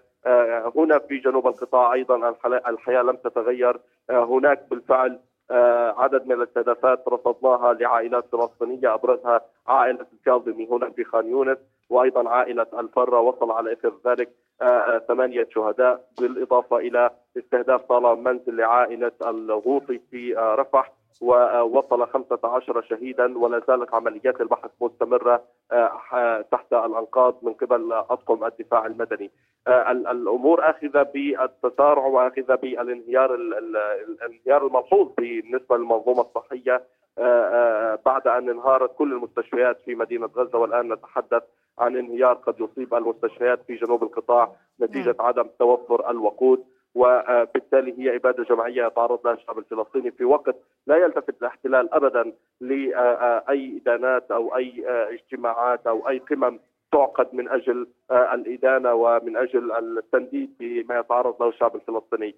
هنا 0.75 0.99
في 0.99 1.17
جنوب 1.17 1.47
القطاع 1.47 1.93
أيضا 1.93 2.36
الحياة 2.67 3.01
لم 3.01 3.15
تتغير. 3.15 3.79
هناك 4.10 4.69
بالفعل 4.69 5.19
عدد 5.97 6.27
من 6.27 6.31
الاستهدافات 6.31 7.08
رصدناها 7.08 7.73
لعائلات 7.73 8.25
فلسطينية. 8.31 8.93
أبرزها 8.93 9.41
عائلة 9.67 10.05
الكاظمي 10.13 10.67
هنا 10.67 10.89
في 10.89 11.03
خان 11.03 11.29
يونس 11.29 11.58
وأيضا 11.89 12.29
عائلة 12.29 12.67
الفرة. 12.79 13.19
وصل 13.19 13.51
على 13.51 13.73
إثر 13.73 13.93
ذلك 14.05 14.29
آه، 14.62 14.65
آه، 14.65 15.00
ثمانية 15.00 15.48
شهداء 15.52 16.08
بالإضافة 16.22 16.78
إلى 16.78 17.10
استهداف 17.38 17.82
طال 17.82 18.24
منزل 18.24 18.58
لعائلة 18.58 19.12
الغوطي 19.28 20.00
في 20.12 20.38
آه، 20.38 20.56
رفح 20.56 20.91
ووصل 21.22 22.08
15 22.08 22.82
شهيدا 22.82 23.38
ولا 23.38 23.62
زالت 23.68 23.94
عمليات 23.94 24.41
البحث 24.41 24.72
مستمرة 24.82 25.44
تحت 26.52 26.74
الأنقاض 26.74 27.36
من 27.41 27.54
قبل 27.54 27.94
أطقم 27.94 28.46
الدفاع 28.46 28.86
المدني. 28.86 29.32
الأمور 29.68 30.70
آخذة 30.70 31.04
بالتسارع 31.04 32.06
وآخذة 32.06 32.56
بالانهيار 32.56 33.36
الانهيار 33.36 34.68
الملحوظ 34.68 35.12
بالنسبة 35.18 35.78
للمنظومة 35.78 36.22
الصحية. 36.22 36.84
بعد 38.06 38.28
أن 38.28 38.49
انهارت 38.49 38.95
كل 38.97 39.13
المستشفيات 39.13 39.82
في 39.86 39.95
مدينة 39.95 40.30
غزة 40.36 40.58
والآن 40.58 40.93
نتحدث 40.93 41.43
عن 41.80 41.97
انهيار 41.97 42.34
قد 42.34 42.60
يصيب 42.60 42.93
المستشفيات 42.93 43.60
في 43.67 43.75
جنوب 43.75 44.04
القطاع 44.04 44.51
نتيجة 44.82 45.15
نعم. 45.19 45.28
عدم 45.28 45.47
توفر 45.60 46.10
الوقود 46.10 46.65
وبالتالي 46.95 47.99
هي 47.99 48.15
اباده 48.15 48.43
جماعية 48.43 48.86
يتعرض 48.86 49.19
لها 49.25 49.34
الشعب 49.34 49.58
الفلسطيني 49.60 50.12
في 50.12 50.25
وقت 50.25 50.56
لا 50.88 50.95
يلتفت 50.97 51.41
الاحتلال 51.41 51.93
ابدا 51.93 52.34
لأي 52.62 53.82
ادانات 53.82 54.32
أو 54.32 54.56
أي 54.56 54.84
اجتماعات 54.88 55.88
أو 55.88 56.10
أي 56.10 56.17
قمم 56.17 56.60
تعقد 56.95 57.27
من 57.34 57.49
أجل 57.49 57.88
الإدانة 58.12 58.93
ومن 58.93 59.38
أجل 59.38 59.71
التنديد 59.71 60.49
بما 60.60 60.99
يتعرض 60.99 61.41
له 61.41 61.49
الشعب 61.49 61.75
الفلسطيني. 61.75 62.36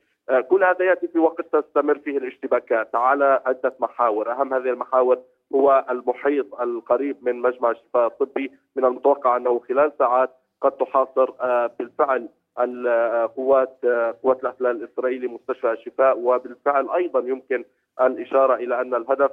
كل 0.49 0.63
هذا 0.63 0.85
يأتي 0.85 1.07
في 1.07 1.19
وقت 1.19 1.55
تستمر 1.55 1.97
فيه 1.97 2.17
الاشتباكات 2.17 2.95
على 2.95 3.41
عدة 3.45 3.75
محاور، 3.79 4.31
أهم 4.31 4.53
هذه 4.53 4.69
المحاور 4.69 5.19
هو 5.55 5.85
المحيط 5.89 6.61
القريب 6.61 7.17
من 7.21 7.41
مجمع 7.41 7.71
الشفاء 7.71 8.07
الطبي، 8.07 8.51
من 8.75 8.85
المتوقع 8.85 9.37
أنه 9.37 9.59
خلال 9.59 9.91
ساعات 9.99 10.29
قد 10.61 10.71
تحاصر 10.71 11.31
بالفعل 11.79 12.29
القوات 12.59 13.85
قوات 14.23 14.41
الاحتلال 14.41 14.83
الإسرائيلي 14.83 15.27
مستشفى 15.27 15.71
الشفاء 15.71 16.19
وبالفعل 16.19 16.89
أيضا 16.89 17.19
يمكن 17.19 17.63
الإشارة 18.01 18.55
إلى 18.55 18.81
أن 18.81 18.95
الهدف 18.95 19.31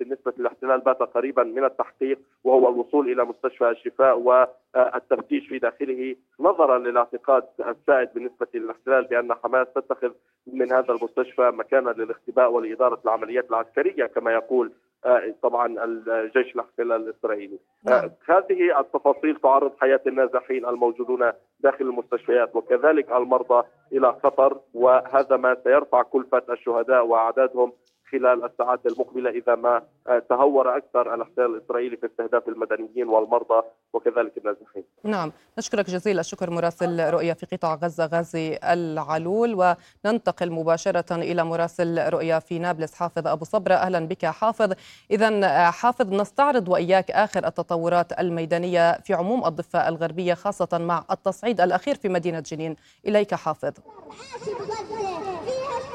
بالنسبة 0.00 0.32
للاحتلال 0.38 0.80
بات 0.80 0.98
قريبا 0.98 1.42
من 1.42 1.64
التحقيق 1.64 2.18
وهو 2.44 2.68
الوصول 2.68 3.12
إلى 3.12 3.24
مستشفى 3.24 3.70
الشفاء 3.70 4.18
والتفتيش 4.18 5.48
في 5.48 5.58
داخله 5.58 6.16
نظرا 6.40 6.78
للاعتقاد 6.78 7.42
السائد 7.60 8.08
بالنسبة 8.14 8.46
للاحتلال 8.54 9.04
بأن 9.04 9.34
حماس 9.34 9.66
تتخذ 9.74 10.10
من 10.46 10.72
هذا 10.72 10.92
المستشفى 10.92 11.50
مكانا 11.54 11.90
للاختباء 11.90 12.52
ولإدارة 12.52 13.00
العمليات 13.04 13.50
العسكرية 13.50 14.06
كما 14.06 14.32
يقول 14.32 14.72
آه، 15.04 15.34
طبعا 15.42 15.84
الجيش 15.84 16.54
الاحتلال 16.54 17.08
الإسرائيلي. 17.08 17.58
آه، 17.88 17.90
نعم. 17.90 18.10
هذه 18.26 18.80
التفاصيل 18.80 19.36
تعرض 19.36 19.72
حياة 19.80 20.00
النازحين 20.06 20.66
الموجودون 20.66 21.32
داخل 21.60 21.84
المستشفيات 21.84 22.56
وكذلك 22.56 23.12
المرضى 23.12 23.66
إلى 23.92 24.12
خطر 24.12 24.60
وهذا 24.74 25.36
ما 25.36 25.56
سيرفع 25.64 26.02
كلفة 26.02 26.42
الشهداء 26.50 27.06
وأعدادهم 27.06 27.72
خلال 28.12 28.44
الساعات 28.44 28.86
المقبلة 28.86 29.30
إذا 29.30 29.54
ما 29.54 29.82
آه، 30.06 30.18
تهور 30.18 30.76
أكثر 30.76 31.14
الاحتلال 31.14 31.56
الإسرائيلي 31.56 31.96
في 31.96 32.06
استهداف 32.06 32.48
المدنيين 32.48 33.08
والمرضى 33.08 33.62
وكذلك 33.92 34.32
النازحين. 34.38 34.84
نعم، 35.04 35.32
نشكرك 35.58 35.86
جزيل 35.90 36.18
الشكر 36.18 36.50
مراسل 36.50 37.10
رؤيا 37.10 37.34
في 37.34 37.46
قطاع 37.46 37.74
غزة 37.74 38.06
غازي 38.06 38.58
العلول 38.64 39.76
وننتقل 40.04 40.50
مباشرة 40.50 41.14
إلى 41.14 41.44
مراسل 41.44 42.08
رؤيا 42.08 42.38
في 42.38 42.58
نابلس 42.58 42.94
حافظ 42.94 43.26
أبو 43.26 43.44
صبرة، 43.44 43.74
أهلا 43.74 44.06
بك 44.06 44.26
حافظ. 44.26 44.72
اذا 45.10 45.28
آه، 45.44 45.70
حافظ 45.70 46.12
نستعرض 46.12 46.68
وإياك 46.68 47.10
آخر 47.10 47.46
التطورات 47.46 48.20
الميدانية 48.20 48.92
في 48.92 49.14
عموم 49.14 49.46
الضفة 49.46 49.88
الغربية 49.88 50.34
خاصة 50.34 50.78
مع 50.78 51.04
التصعيد 51.10 51.60
الأخير 51.60 51.94
في 51.94 52.08
مدينة 52.08 52.40
جنين. 52.40 52.76
إليك 53.06 53.34
حافظ. 53.34 53.72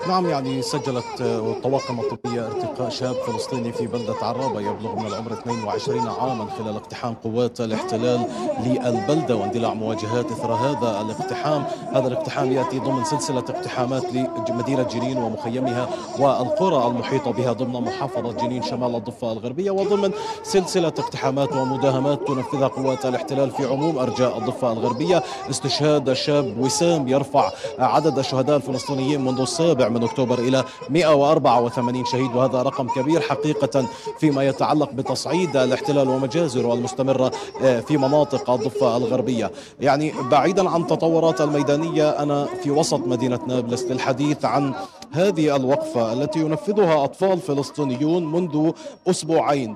نعم 0.08 0.30
يعني 0.30 0.62
سجلت 0.62 1.22
الطواقم 1.22 2.00
الطبية 2.00 2.48
ارتقاء 2.48 2.89
شاب 2.89 3.16
فلسطيني 3.16 3.72
في 3.72 3.88
بلدة 3.88 4.16
عرابة 4.22 4.62
يبلغ 4.62 4.96
من 4.96 5.08
العمر 5.08 5.34
22 5.34 6.08
عاما 6.08 6.48
خلال 6.60 6.76
اقتحام 6.76 7.13
قوات 7.13 7.62
الاحتلال 7.62 8.28
للبلدة 8.66 9.36
واندلاع 9.36 9.74
مواجهات 9.74 10.32
إثر 10.32 10.54
هذا 10.54 11.02
الاقتحام. 11.02 11.63
هذا 11.94 12.08
الاقتحام 12.08 12.52
يأتي 12.52 12.80
ضمن 12.80 13.04
سلسلة 13.04 13.39
اقتحامات 13.50 14.04
لمدينة 14.50 14.84
جنين 14.84 15.18
ومخيمها 15.18 15.89
والقرى 16.20 16.88
المحيطة 16.88 17.32
بها 17.32 17.54
ضمن 17.54 17.82
محافظة 17.82 18.32
جنين 18.32 18.63
شمال 18.63 18.96
الضفة 18.96 19.32
الغربية 19.32 19.72
وضمن 19.72 20.12
سلسلة 20.44 20.88
اقتحامات 20.88 21.54
ومداهمات 21.54 22.28
تنفذها 22.28 22.68
قوات 22.68 23.06
الاحتلال 23.06 23.52
في 23.52 23.66
عموم 23.66 23.98
أرجاء 23.98 24.38
الضفة 24.38 24.72
الغربية. 24.72 25.24
استشهاد 25.50 26.10
الشاب 26.10 26.60
وسام 26.60 27.08
يرفع 27.08 27.52
عدد 27.80 28.20
الشهداء 28.20 28.58
الفلسطينيين 28.58 29.26
منذ 29.26 29.42
السابع 29.42 29.92
من 29.93 30.03
أكتوبر 30.03 30.39
إلى 30.39 30.63
184 30.89 32.06
شهيد 32.06 32.36
وهذا 32.36 32.62
رقم 32.62 32.88
كبير 32.88 33.21
حقيقة 33.21 33.86
فيما 34.19 34.43
يتعلق 34.43 34.91
بتصعيد 34.91 35.58
الاحتلال 35.58 36.10
ومجازره 36.10 36.73
المستمرة 36.73 37.32
آه، 37.62 37.79
في 37.79 37.97
مناطق 37.97 38.49
الضفة 38.49 38.97
الغربية. 38.97 39.51
يعني 39.82 40.13
بعيدا 40.32 40.69
عن 40.69 40.88
تطورات 40.88 41.41
الميدانية 41.41 42.10
أنا 42.10 42.45
في 42.45 42.71
وسط 42.71 42.99
مدينة 42.99 43.39
نابلس 43.47 43.84
للحديث 43.84 44.45
عن 44.45 44.73
هذه 45.12 45.56
الوقفة 45.56 46.13
التي 46.13 46.39
ينفذها 46.39 47.03
أطفال 47.03 47.39
فلسطينيون 47.39 48.32
منذ 48.32 48.71
أسبوعين. 49.08 49.75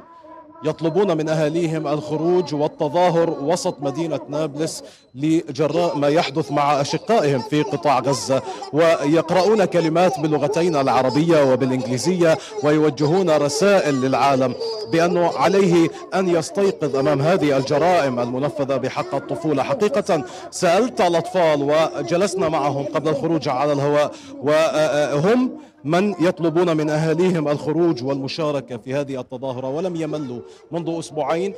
يطلبون 0.63 1.17
من 1.17 1.30
أهاليهم 1.30 1.88
الخروج 1.88 2.56
والتظاهر 2.56 3.30
وسط 3.30 3.76
مدينة 3.82 4.20
نابلس 4.30 4.84
لجراء 5.15 5.98
ما 5.98 6.08
يحدث 6.08 6.52
مع 6.52 6.82
أشقائهم 6.82 7.39
في 7.39 7.63
قطاع 7.63 8.00
غزة. 8.00 8.41
ويقرؤون 8.74 9.65
كلمات 9.65 10.20
باللغتين 10.20 10.76
العربية 10.76 11.52
وبالإنجليزية 11.52 12.38
ويوجهون 12.63 13.30
رسائل 13.30 14.02
للعالم 14.02 14.56
بأنه 14.91 15.32
عليه 15.38 15.89
أن 16.15 16.28
يستيقظ 16.36 16.96
أمام 16.96 17.22
هذه 17.22 17.58
الجرائم 17.58 18.20
المنفذة 18.20 18.78
بحق 18.78 19.15
الطفولة. 19.15 19.63
حقيقة 19.63 20.24
سألت 20.52 21.02
الأطفال 21.02 21.63
وجلسنا 21.63 22.50
معهم 22.50 22.86
قبل 22.86 23.10
الخروج 23.10 23.50
على 23.50 23.74
الهواء 23.74 24.12
وهم 24.43 25.52
من 25.88 26.15
يطلبون 26.19 26.78
من 26.78 26.89
أهاليهم 26.89 27.47
الخروج 27.47 28.04
والمشاركة 28.04 28.78
في 28.78 28.93
هذه 28.93 29.19
التظاهرة 29.19 29.69
ولم 29.69 29.95
يملوا 29.95 30.39
منذ 30.71 31.00
أسبوعين. 31.00 31.54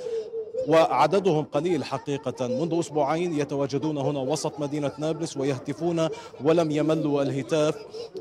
وعددهم 0.67 1.45
قليل 1.52 1.84
حقيقة. 1.84 2.48
منذ 2.48 2.80
أسبوعين 2.80 3.39
يتواجدون 3.39 3.98
هنا 3.98 4.19
وسط 4.19 4.60
مدينة 4.60 4.91
نابلس 4.98 5.38
ويهتفون 5.38 6.08
ولم 6.43 6.72
يملوا 6.72 7.22
الهتاف 7.22 7.76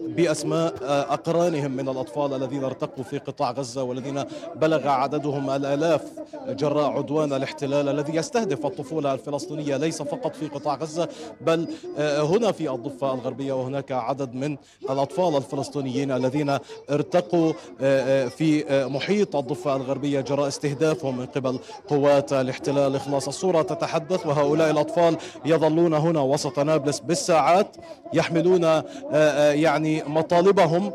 بأسماء 0.08 0.74
أقرانهم 1.12 1.70
من 1.70 1.88
الأطفال 1.88 2.34
الذين 2.34 2.64
ارتقوا 2.64 3.04
في 3.04 3.18
قطاع 3.18 3.50
غزة 3.50 3.82
والذين 3.82 4.24
بلغ 4.56 4.88
عددهم 4.88 5.50
الآلاف 5.50 6.02
جراء 6.48 6.90
عدوان 6.90 7.32
الاحتلال 7.32 7.88
الذي 7.88 8.16
يستهدف 8.16 8.66
الطفولة 8.66 9.14
الفلسطينية 9.14 9.76
ليس 9.76 10.02
فقط 10.02 10.34
في 10.36 10.48
قطاع 10.48 10.74
غزة 10.74 11.08
بل 11.40 11.68
هنا 11.98 12.52
في 12.52 12.70
الضفة 12.70 13.14
الغربية 13.14 13.52
وهناك 13.52 13.92
عدد 13.92 14.34
من 14.34 14.56
الأطفال 14.90 15.36
الفلسطينيين 15.36 16.10
الذين 16.12 16.58
ارتقوا 16.90 17.52
في 18.28 18.64
محيط 18.88 19.36
الضفة 19.36 19.76
الغربية 19.76 20.20
جراء 20.20 20.48
استهدافهم 20.48 21.18
من 21.18 21.26
قبل 21.26 21.58
قوات 21.88 22.27
الاحتلال 22.32 22.96
إخلاص 22.96 23.28
الصورة 23.28 23.62
تتحدث 23.62 24.26
وهؤلاء 24.26 24.70
الأطفال 24.70 25.16
يظلون 25.44 25.94
هنا 25.94 26.20
وسط 26.20 26.58
نابلس 26.58 27.00
بالساعات 27.00 27.76
يحملون 28.12 28.64
آه، 28.64 28.84
آه، 29.12 29.52
يعني 29.52 30.02
مطالبهم. 30.06 30.92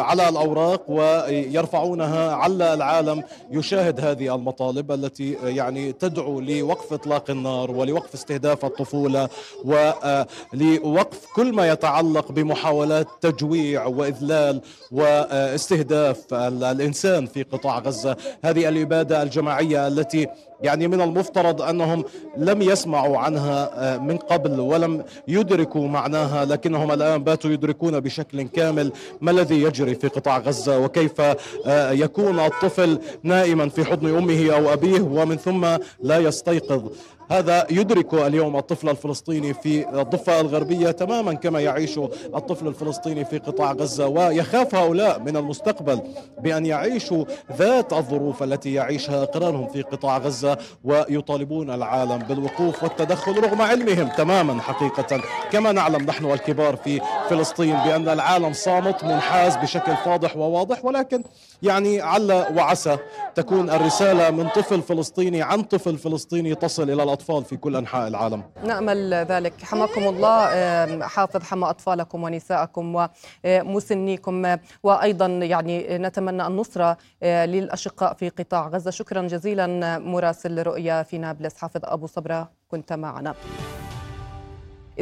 على 0.00 0.28
الأوراق 0.28 0.82
ويرفعونها 0.88 2.32
على 2.32 2.74
العالم 2.74 3.22
يشاهد 3.50 4.00
هذه 4.00 4.34
المطالب 4.34 4.92
التي 4.92 5.36
يعني 5.44 5.92
تدعو 5.92 6.40
لوقف 6.40 6.92
إطلاق 6.92 7.30
النار 7.30 7.70
ولوقف 7.70 8.14
استهداف 8.14 8.64
الطفولة 8.64 9.28
ولوقف 9.64 11.26
كل 11.34 11.52
ما 11.52 11.68
يتعلق 11.68 12.32
بمحاولات 12.32 13.06
تجويع 13.20 13.86
وإذلال 13.86 14.60
واستهداف 14.92 16.34
الإنسان 16.34 17.26
في 17.26 17.42
قطاع 17.42 17.78
غزة. 17.78 18.16
هذه 18.44 18.68
الإبادة 18.68 19.22
الجماعية 19.22 19.86
التي 19.86 20.28
يعني 20.62 20.88
من 20.88 21.00
المفترض 21.00 21.62
أنهم 21.62 22.04
لم 22.36 22.62
يسمعوا 22.62 23.18
عنها 23.18 23.70
آه، 23.74 23.98
من 23.98 24.16
قبل 24.16 24.60
ولم 24.60 25.04
يدركوا 25.28 25.88
معناها 25.88 26.44
لكنهم 26.44 26.92
الآن 26.92 27.24
باتوا 27.24 27.50
يدركون 27.50 28.00
بشكل 28.00 28.42
كامل 28.42 28.92
ما 29.20 29.30
الذي 29.30 29.62
يجري 29.62 29.94
في 29.94 30.08
قطاع 30.08 30.38
غزة 30.38 30.78
وكيف 30.78 31.20
آه، 31.66 31.90
يكون 31.90 32.40
الطفل 32.40 32.98
نائما 33.22 33.68
في 33.68 33.84
حضن 33.84 34.16
أمه 34.16 34.54
أو 34.54 34.72
أبيه 34.72 35.00
ومن 35.00 35.36
ثم 35.36 35.66
لا 36.02 36.18
يستيقظ. 36.18 36.82
هذا 37.30 37.66
يدرك 37.70 38.14
اليوم 38.14 38.56
الطفل 38.56 38.88
الفلسطيني 38.88 39.54
في 39.54 40.00
الضفة 40.00 40.40
الغربية 40.40 40.90
تماما 40.90 41.34
كما 41.34 41.60
يعيش 41.60 41.98
الطفل 42.34 42.68
الفلسطيني 42.68 43.24
في 43.24 43.38
قطاع 43.38 43.72
غزة 43.72 44.06
ويخاف 44.06 44.74
هؤلاء 44.74 45.18
من 45.20 45.36
المستقبل 45.36 46.00
بأن 46.40 46.66
يعيشوا 46.66 47.24
ذات 47.56 47.92
الظروف 47.92 48.42
التي 48.42 48.74
يعيشها 48.74 49.22
أقرانهم 49.22 49.68
في 49.68 49.82
قطاع 49.82 50.18
غزة 50.18 50.58
ويطالبون 50.84 51.70
العالم 51.70 52.18
بالوقوف 52.18 52.82
والتدخل 52.82 53.44
رغم 53.44 53.62
علمهم 53.62 54.08
تماما 54.08 54.62
حقيقة. 54.62 55.20
كما 55.52 55.72
نعلم 55.72 56.02
نحن 56.02 56.24
الكبار 56.24 56.76
في 56.76 57.00
فلسطين 57.28 57.76
بأن 57.76 58.08
العالم 58.08 58.52
صامت 58.52 59.04
منحاز 59.04 59.56
بشكل 59.56 59.96
فاضح 59.96 60.36
وواضح 60.36 60.84
ولكن 60.84 61.22
يعني 61.62 62.00
عل 62.00 62.32
وعسى 62.32 62.98
تكون 63.34 63.70
الرسالة 63.70 64.30
من 64.30 64.48
طفل 64.48 64.82
فلسطيني 64.82 65.42
عن 65.42 65.62
طفل 65.62 65.98
فلسطيني 65.98 66.54
تصل 66.54 66.90
إلى 66.90 67.02
الأطفال 67.12 67.44
في 67.44 67.56
كل 67.56 67.76
أنحاء 67.76 68.08
العالم. 68.08 68.42
نأمل 68.64 69.14
ذلك. 69.14 69.52
حماكم 69.62 70.02
الله 70.02 71.06
حافظ 71.06 71.42
حما 71.42 71.70
أطفالكم 71.70 72.22
ونساءكم 72.22 73.08
ومسنيكم. 73.44 74.56
وأيضا 74.82 75.26
يعني 75.26 75.98
نتمنى 75.98 76.46
النصرة 76.46 76.96
للأشقاء 77.22 78.14
في 78.14 78.28
قطاع 78.28 78.68
غزة. 78.68 78.90
شكرا 78.90 79.22
جزيلا 79.22 79.98
مراسل 79.98 80.62
رؤيا 80.62 81.02
في 81.02 81.18
نابلس. 81.18 81.56
حافظ 81.56 81.80
أبو 81.84 82.06
صبرة 82.06 82.50
كنت 82.68 82.92
معنا. 82.92 83.34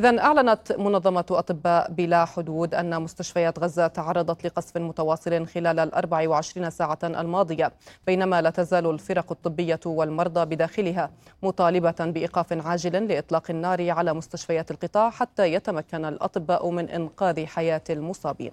إذا 0.01 0.21
أعلنت 0.21 0.73
منظمة 0.79 1.25
أطباء 1.31 1.93
بلا 1.93 2.25
حدود 2.25 2.75
أن 2.75 3.03
مستشفيات 3.03 3.59
غزة 3.59 3.87
تعرضت 3.87 4.47
لقصف 4.47 4.77
متواصل 4.77 5.47
خلال 5.47 5.79
ال 5.79 5.95
24 5.95 6.71
ساعة 6.71 6.99
الماضية 7.05 7.73
بينما 8.07 8.43
لا 8.43 8.51
تزال 8.51 8.91
الفرق 8.91 9.33
الطبية 9.33 9.81
والمرضى 9.87 10.45
بداخلها 10.45 11.11
مطالبة 11.43 11.95
بإيقاف 12.01 12.67
عاجل 12.67 13.09
لإطلاق 13.09 13.51
النار 13.51 13.91
على 13.91 14.15
مستشفيات 14.15 14.71
القطاع 14.71 15.11
حتى 15.11 15.53
يتمكن 15.53 16.05
الأطباء 16.05 16.71
من 16.71 16.89
إنقاذ 16.89 17.47
حياة 17.47 17.85
المصابين. 17.91 18.53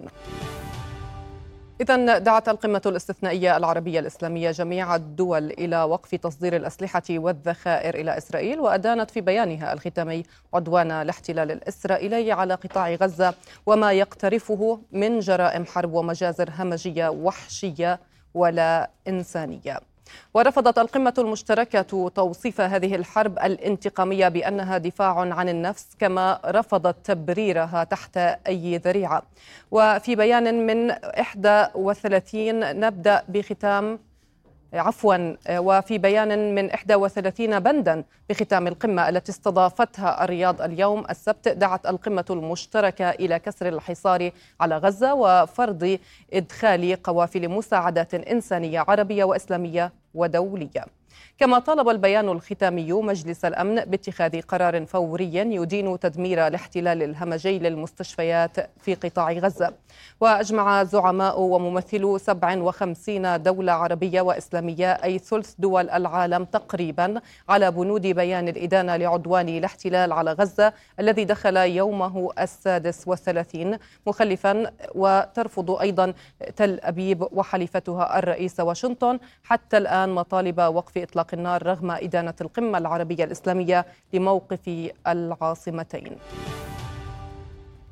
إذا 1.80 2.18
دعت 2.18 2.48
القمة 2.48 2.82
الاستثنائية 2.86 3.56
العربية 3.56 4.00
الإسلامية 4.00 4.50
جميع 4.50 4.96
الدول 4.96 5.50
إلى 5.50 5.82
وقف 5.82 6.14
تصدير 6.14 6.56
الأسلحة 6.56 7.02
والذخائر 7.10 7.94
إلى 7.94 8.18
إسرائيل 8.18 8.60
وأدانت 8.60 9.10
في 9.10 9.20
بيانها 9.20 9.72
الختامي 9.72 10.22
عدوان 10.54 10.90
الاحتلال 10.90 11.50
الإسرائيلي 11.50 12.32
على 12.32 12.54
قطاع 12.54 12.94
غزة 12.94 13.34
وما 13.66 13.92
يقترفه 13.92 14.80
من 14.92 15.18
جرائم 15.18 15.66
حرب 15.66 15.92
ومجازر 15.92 16.50
همجية 16.58 17.08
وحشية 17.08 18.00
ولا 18.34 18.90
إنسانية. 19.08 19.87
ورفضت 20.34 20.78
القمة 20.78 21.14
المشتركة 21.18 22.08
توصيف 22.08 22.60
هذه 22.60 22.94
الحرب 22.94 23.38
الانتقامية 23.38 24.28
بأنها 24.28 24.78
دفاع 24.78 25.18
عن 25.18 25.48
النفس 25.48 25.86
كما 25.98 26.40
رفضت 26.46 26.96
تبريرها 27.04 27.84
تحت 27.84 28.16
أي 28.46 28.76
ذريعة. 28.76 29.22
وفي 29.70 30.16
بيان 30.16 30.66
من 30.66 30.90
31 31.74 32.80
نبدأ 32.80 33.22
بختام 33.28 33.98
عفوا 34.72 35.36
وفي 35.50 35.98
بيان 35.98 36.54
من 36.54 36.64
31 36.64 37.60
بندا 37.60 38.04
بختام 38.30 38.66
القمة 38.66 39.08
التي 39.08 39.32
استضافتها 39.32 40.24
الرياض 40.24 40.62
اليوم 40.62 41.04
السبت 41.10 41.48
دعت 41.48 41.86
القمة 41.86 42.24
المشتركة 42.30 43.10
إلى 43.10 43.38
كسر 43.38 43.68
الحصار 43.68 44.30
على 44.60 44.76
غزة 44.76 45.14
وفرض 45.14 45.98
إدخال 46.32 47.02
قوافل 47.02 47.48
مساعدات 47.48 48.14
إنسانية 48.14 48.84
عربية 48.88 49.24
وإسلامية 49.24 49.92
ودولية. 50.14 50.84
كما 51.38 51.58
طالب 51.58 51.88
البيان 51.88 52.28
الختامي 52.28 52.92
مجلس 52.92 53.44
الأمن 53.44 53.84
باتخاذ 53.84 54.40
قرار 54.40 54.86
فوري 54.86 55.34
يدين 55.34 55.98
تدمير 55.98 56.46
الاحتلال 56.46 57.02
الهمجي 57.02 57.58
للمستشفيات 57.58 58.56
في 58.80 58.94
قطاع 58.94 59.32
غزة. 59.32 59.72
وأجمع 60.20 60.82
زعماء 60.84 61.40
وممثلو 61.40 62.18
57 62.18 63.42
دولة 63.42 63.72
عربية 63.72 64.20
وإسلامية 64.20 64.92
أي 64.92 65.18
ثلث 65.18 65.54
دول 65.58 65.90
العالم 65.90 66.44
تقريبا 66.44 67.20
على 67.48 67.70
بنود 67.70 68.06
بيان 68.06 68.48
الإدانة 68.48 68.96
لعدوان 68.96 69.48
الاحتلال 69.48 70.12
على 70.12 70.32
غزة 70.32 70.72
الذي 71.00 71.24
دخل 71.24 71.56
يومه 71.56 72.30
السادس 72.40 73.08
والثلاثين 73.08 73.78
مخلفا. 74.06 74.72
وترفض 74.94 75.70
أيضا 75.70 76.14
تل 76.56 76.80
أبيب 76.80 77.26
وحليفتها 77.32 78.18
الرئيس 78.18 78.60
واشنطن. 78.60 79.18
حتى 79.44 79.78
الآن 79.78 80.08
مطالب 80.08 80.58
وقف 80.60 80.96
اطلاق 81.28 81.38
النار 81.38 81.66
رغم 81.66 81.90
إدانة 81.90 82.34
القمة 82.40 82.78
العربية 82.78 83.24
الإسلامية 83.24 83.86
لموقف 84.12 84.90
العاصمتين. 85.06 86.16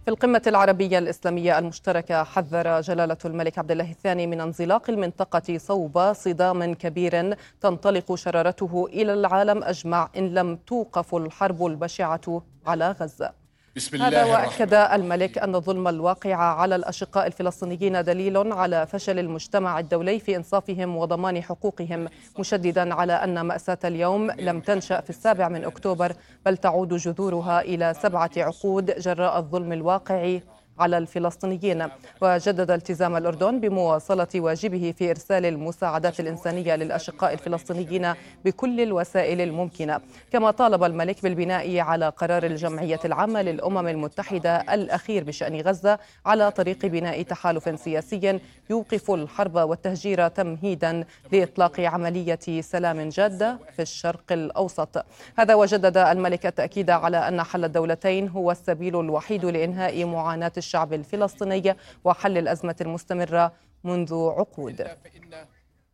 في 0.05 0.11
القمة 0.11 0.43
العربية 0.47 0.99
الإسلامية 0.99 1.59
المشتركة 1.59 2.25
حذر 2.25 2.81
جلالة 2.81 3.17
الملك 3.25 3.59
عبد 3.59 3.71
الله 3.71 3.91
الثاني 3.91 4.27
من 4.27 4.41
انزلاق 4.41 4.91
المنطقة 4.91 5.59
صوب 5.59 6.13
صدام 6.13 6.75
كبير 6.75 7.37
تنطلق 7.61 8.15
شرارته 8.15 8.87
إلى 8.93 9.13
العالم 9.13 9.63
أجمع 9.65 10.09
إن 10.17 10.35
لم 10.35 10.57
توقف 10.57 11.15
الحرب 11.15 11.67
البشعة 11.67 12.43
على 12.67 12.91
غزة. 13.01 13.46
بسم 13.77 13.97
الله 13.97 14.09
هذا 14.09 14.25
وأكد 14.25 14.75
الملك 14.75 15.39
أن 15.39 15.55
الظلم 15.55 15.89
الواقع 15.89 16.35
على 16.35 16.77
الأشقاء 16.77 17.27
الفلسطينيين 17.27 18.05
دليل 18.05 18.53
على 18.53 18.87
فشل 18.87 19.19
المجتمع 19.19 19.79
الدولي 19.79 20.19
في 20.19 20.37
إنصافهم 20.37 20.97
وضمان 20.97 21.43
حقوقهم 21.43 22.09
مشددا 22.39 22.95
على 22.95 23.13
أن 23.13 23.41
مأساة 23.41 23.79
اليوم 23.85 24.31
لم 24.31 24.61
تنشأ 24.61 25.01
في 25.01 25.11
السابع 25.11 25.49
من 25.49 25.65
أكتوبر 25.65 26.13
بل 26.47 26.57
تعود 26.57 26.95
جذورها 26.95 27.61
إلى 27.61 27.95
سبعة 28.03 28.31
عقود 28.37 28.95
جراء 28.99 29.39
الظلم 29.39 29.73
الواقع 29.73 30.39
على 30.79 30.99
الفلسطينيين 30.99 31.89
وجدد 32.21 32.71
التزام 32.71 33.17
الأردن 33.17 33.61
بمواصلة 33.61 34.29
واجبه 34.35 34.95
في 34.99 35.11
إرسال 35.11 35.47
المساعدات 35.47 36.21
الإنسانية 36.21 36.77
للأشقاء 36.77 37.33
الفلسطينيين 37.33 38.13
بكل 38.45 38.81
الوسائل 38.81 39.41
الممكنة. 39.41 40.01
كما 40.33 40.51
طالب 40.51 40.85
الملك 40.85 41.23
بالبناء 41.23 41.79
على 41.79 42.09
قرار 42.09 42.45
الجمعية 42.45 43.01
العامة 43.05 43.43
للأمم 43.43 43.89
المتحدة 43.89 44.57
الأخير 44.75 45.25
بشأن 45.25 45.61
غزة 45.61 45.99
على 46.27 46.51
طريق 46.51 46.87
بناء 46.87 47.23
تحالف 47.23 47.81
سياسي 47.81 48.41
يوقف 48.71 49.11
الحرب 49.11 49.55
والتهجير 49.57 50.29
تمهيدا 50.29 51.05
لإطلاق 51.33 51.81
عملية 51.81 52.61
سلام 52.61 53.09
جادة 53.09 53.59
في 53.77 53.83
الشرق 53.83 54.33
الأوسط. 54.33 55.05
هذا 55.39 55.55
وجدد 55.55 55.97
الملك 55.97 56.47
التأكيد 56.47 56.91
على 56.91 57.17
أن 57.17 57.43
حل 57.43 57.65
الدولتين 57.65 58.29
هو 58.29 58.51
السبيل 58.51 59.01
الوحيد 59.01 59.45
لإنهاء 59.45 60.05
معاناة 60.05 60.53
الشعب 60.67 60.93
الفلسطيني 60.93 61.77
وحل 62.05 62.39
الأزمة 62.39 62.77
المستمرة 62.81 63.53
منذ 63.85 64.15
عقود. 64.15 64.83
فإن 64.83 65.47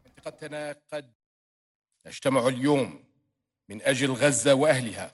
منطقتنا 0.07 0.77
قد 0.93 1.13
تجتمع 2.05 2.49
اليوم 2.49 3.05
من 3.69 3.83
أجل 3.83 4.11
غزة 4.13 4.55
وأهلها 4.55 5.13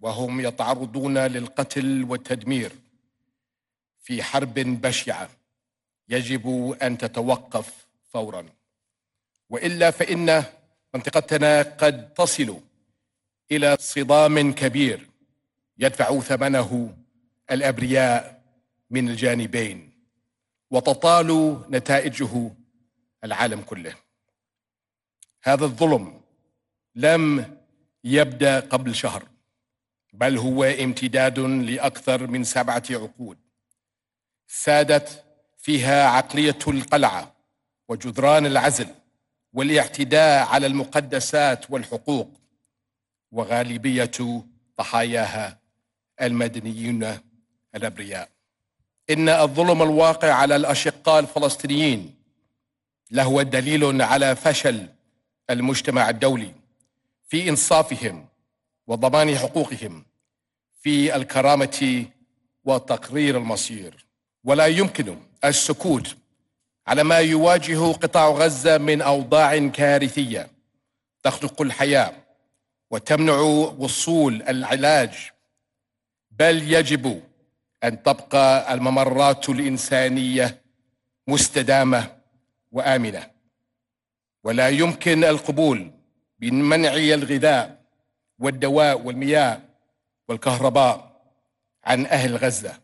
وهم 0.00 0.40
يتعرضون 0.40 1.18
للقتل 1.18 2.04
والتدمير 2.08 2.72
في 4.00 4.22
حرب 4.22 4.54
بشعة 4.54 5.28
يجب 6.08 6.76
أن 6.82 6.98
تتوقف 6.98 7.86
فورا. 8.12 8.46
وإلا 9.50 9.90
فإن 9.90 10.44
منطقتنا 10.94 11.62
قد 11.62 12.14
تصل 12.14 12.60
إلى 13.52 13.76
صدام 13.80 14.52
كبير 14.52 15.06
يدفع 15.78 16.20
ثمنه 16.20 16.96
الأبرياء 17.50 18.35
من 18.90 19.08
الجانبين 19.08 19.92
وتطال 20.70 21.60
نتائجه 21.70 22.50
العالم 23.24 23.60
كله. 23.60 23.94
هذا 25.42 25.64
الظلم 25.64 26.20
لم 26.94 27.56
يبدأ 28.04 28.60
قبل 28.60 28.94
شهر 28.94 29.28
بل 30.12 30.38
هو 30.38 30.64
امتداد 30.64 31.38
لأكثر 31.38 32.26
من 32.26 32.44
سبعة 32.44 32.82
عقود. 32.90 33.38
سادت 34.48 35.24
فيها 35.58 36.08
عقلية 36.08 36.58
القلعة 36.68 37.36
وجدران 37.88 38.46
العزل 38.46 38.88
والاعتداء 39.52 40.46
على 40.46 40.66
المقدسات 40.66 41.70
والحقوق 41.70 42.40
وغالبية 43.32 44.44
ضحاياها 44.78 45.60
المدنيون 46.20 47.18
الأبرياء. 47.74 48.35
إن 49.10 49.28
الظلم 49.28 49.82
الواقع 49.82 50.32
على 50.32 50.56
الأشقاء 50.56 51.18
الفلسطينيين 51.18 52.14
لهو 53.10 53.42
دليل 53.42 54.02
على 54.02 54.36
فشل 54.36 54.88
المجتمع 55.50 56.10
الدولي 56.10 56.52
في 57.28 57.48
إنصافهم 57.48 58.26
وضمان 58.86 59.38
حقوقهم 59.38 60.04
في 60.82 61.16
الكرامة 61.16 62.04
وتقرير 62.64 63.38
المصير. 63.38 64.06
ولا 64.44 64.66
يمكن 64.66 65.16
السكوت 65.44 66.16
على 66.86 67.04
ما 67.04 67.18
يواجه 67.18 67.92
قطاع 67.92 68.28
غزة 68.28 68.78
من 68.78 69.02
أوضاع 69.02 69.68
كارثية 69.68 70.48
تخنق 71.22 71.62
الحياة 71.62 72.12
وتمنع 72.90 73.40
وصول 73.78 74.42
العلاج 74.42 75.14
بل 76.30 76.72
يجب 76.72 77.22
أن 77.84 78.02
تبقى 78.02 78.74
الممرات 78.74 79.48
الإنسانية 79.48 80.62
مستدامة 81.26 82.16
وآمنة. 82.72 83.30
ولا 84.44 84.68
يمكن 84.68 85.24
القبول 85.24 85.90
بمنع 86.38 86.94
الغذاء 86.94 87.84
والدواء 88.38 89.00
والمياه 89.00 89.62
والكهرباء 90.28 91.22
عن 91.84 92.06
أهل 92.06 92.36
غزة. 92.36 92.78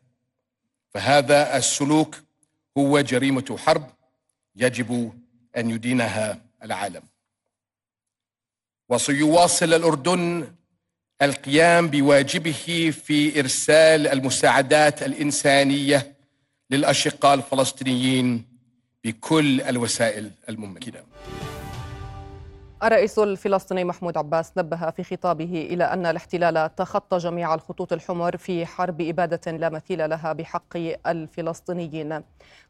فهذا 0.90 1.56
السلوك 1.56 2.22
هو 2.78 3.00
جريمة 3.00 3.56
حرب 3.58 3.90
يجب 4.56 5.18
أن 5.56 5.70
يدينها 5.70 6.40
العالم. 6.62 7.02
وسيواصل 8.88 9.74
الأردن 9.74 10.54
القيام 11.22 11.88
بواجبه 11.88 12.92
في 13.04 13.40
إرسال 13.40 14.08
المساعدات 14.08 15.02
الإنسانية 15.02 16.12
للأشقاء 16.70 17.34
الفلسطينيين 17.34 18.44
بكل 19.04 19.60
الوسائل 19.60 20.30
الممكنة. 20.48 20.98
الرئيس 22.82 23.18
الفلسطيني 23.18 23.84
محمود 23.84 24.16
عباس 24.16 24.52
نبه 24.56 24.90
في 24.90 25.04
خطابه 25.04 25.68
إلى 25.70 25.84
أن 25.84 26.06
الاحتلال 26.06 26.74
تخطى 26.76 27.18
جميع 27.18 27.54
الخطوط 27.54 27.92
الحمر 27.92 28.36
في 28.36 28.66
حرب 28.66 29.00
إبادة 29.00 29.52
لا 29.52 29.68
مثيل 29.68 30.10
لها 30.10 30.32
بحق 30.32 30.76
الفلسطينيين. 31.06 32.22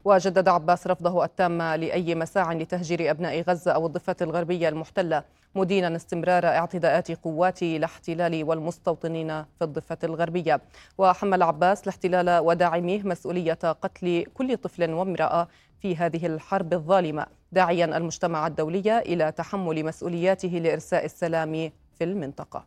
وجدد 0.05 0.47
عباس 0.47 0.87
رفضه 0.87 1.25
التام 1.25 1.61
لأي 1.61 2.15
مساع 2.15 2.53
لتهجير 2.53 3.11
أبناء 3.11 3.41
غزة 3.41 3.71
أو 3.71 3.85
الضفة 3.87 4.15
الغربية 4.21 4.69
المحتلة. 4.69 5.23
مدينا 5.55 5.95
استمرار 5.95 6.45
اعتداءات 6.45 7.11
قوات 7.11 7.63
الاحتلال 7.63 8.43
والمستوطنين 8.43 9.43
في 9.43 9.61
الضفة 9.61 9.97
الغربية. 10.03 10.61
وحمل 10.97 11.43
عباس 11.43 11.83
الاحتلال 11.83 12.39
وداعميه 12.39 13.03
مسؤولية 13.03 13.53
قتل 13.53 14.25
كل 14.33 14.57
طفل 14.57 14.93
وامرأة 14.93 15.47
في 15.81 15.95
هذه 15.95 16.25
الحرب 16.25 16.73
الظالمة. 16.73 17.25
داعيا 17.51 17.97
المجتمع 17.97 18.47
الدولي 18.47 18.99
إلى 18.99 19.31
تحمل 19.31 19.85
مسؤولياته 19.85 20.49
لإرساء 20.49 21.05
السلام 21.05 21.71
في 21.97 22.03
المنطقة. 22.03 22.65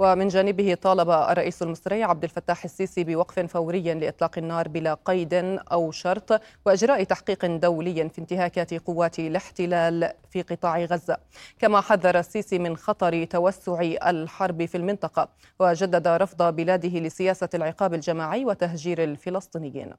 ومن 0.00 0.28
جانبه 0.28 0.74
طالب 0.74 1.10
الرئيس 1.10 1.62
المصري 1.62 2.02
عبد 2.02 2.24
الفتاح 2.24 2.64
السيسي 2.64 3.04
بوقف 3.04 3.38
فوري 3.40 3.94
لإطلاق 3.94 4.38
النار 4.38 4.68
بلا 4.68 4.94
قيد 4.94 5.34
أو 5.72 5.90
شرط 5.90 6.40
وإجراء 6.66 7.04
تحقيق 7.04 7.46
دولي 7.46 8.08
في 8.08 8.18
انتهاكات 8.18 8.74
قوات 8.74 9.18
الاحتلال 9.18 10.12
في 10.30 10.42
قطاع 10.42 10.84
غزة. 10.84 11.16
كما 11.58 11.80
حذر 11.80 12.18
السيسي 12.18 12.58
من 12.58 12.76
خطر 12.76 13.24
توسع 13.24 13.80
الحرب 13.82 14.64
في 14.64 14.76
المنطقة 14.76 15.28
وجدد 15.58 16.08
رفض 16.08 16.54
بلاده 16.56 16.98
لسياسة 16.98 17.48
العقاب 17.54 17.94
الجماعي 17.94 18.44
وتهجير 18.44 19.04
الفلسطينيين. 19.04 19.92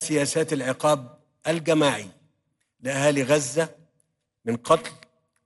سياسات 0.00 0.52
العقاب 0.52 1.18
الجماعي 1.48 2.06
لأهالي 2.80 3.22
غزة 3.22 3.68
من 4.44 4.56
قتل 4.56 4.90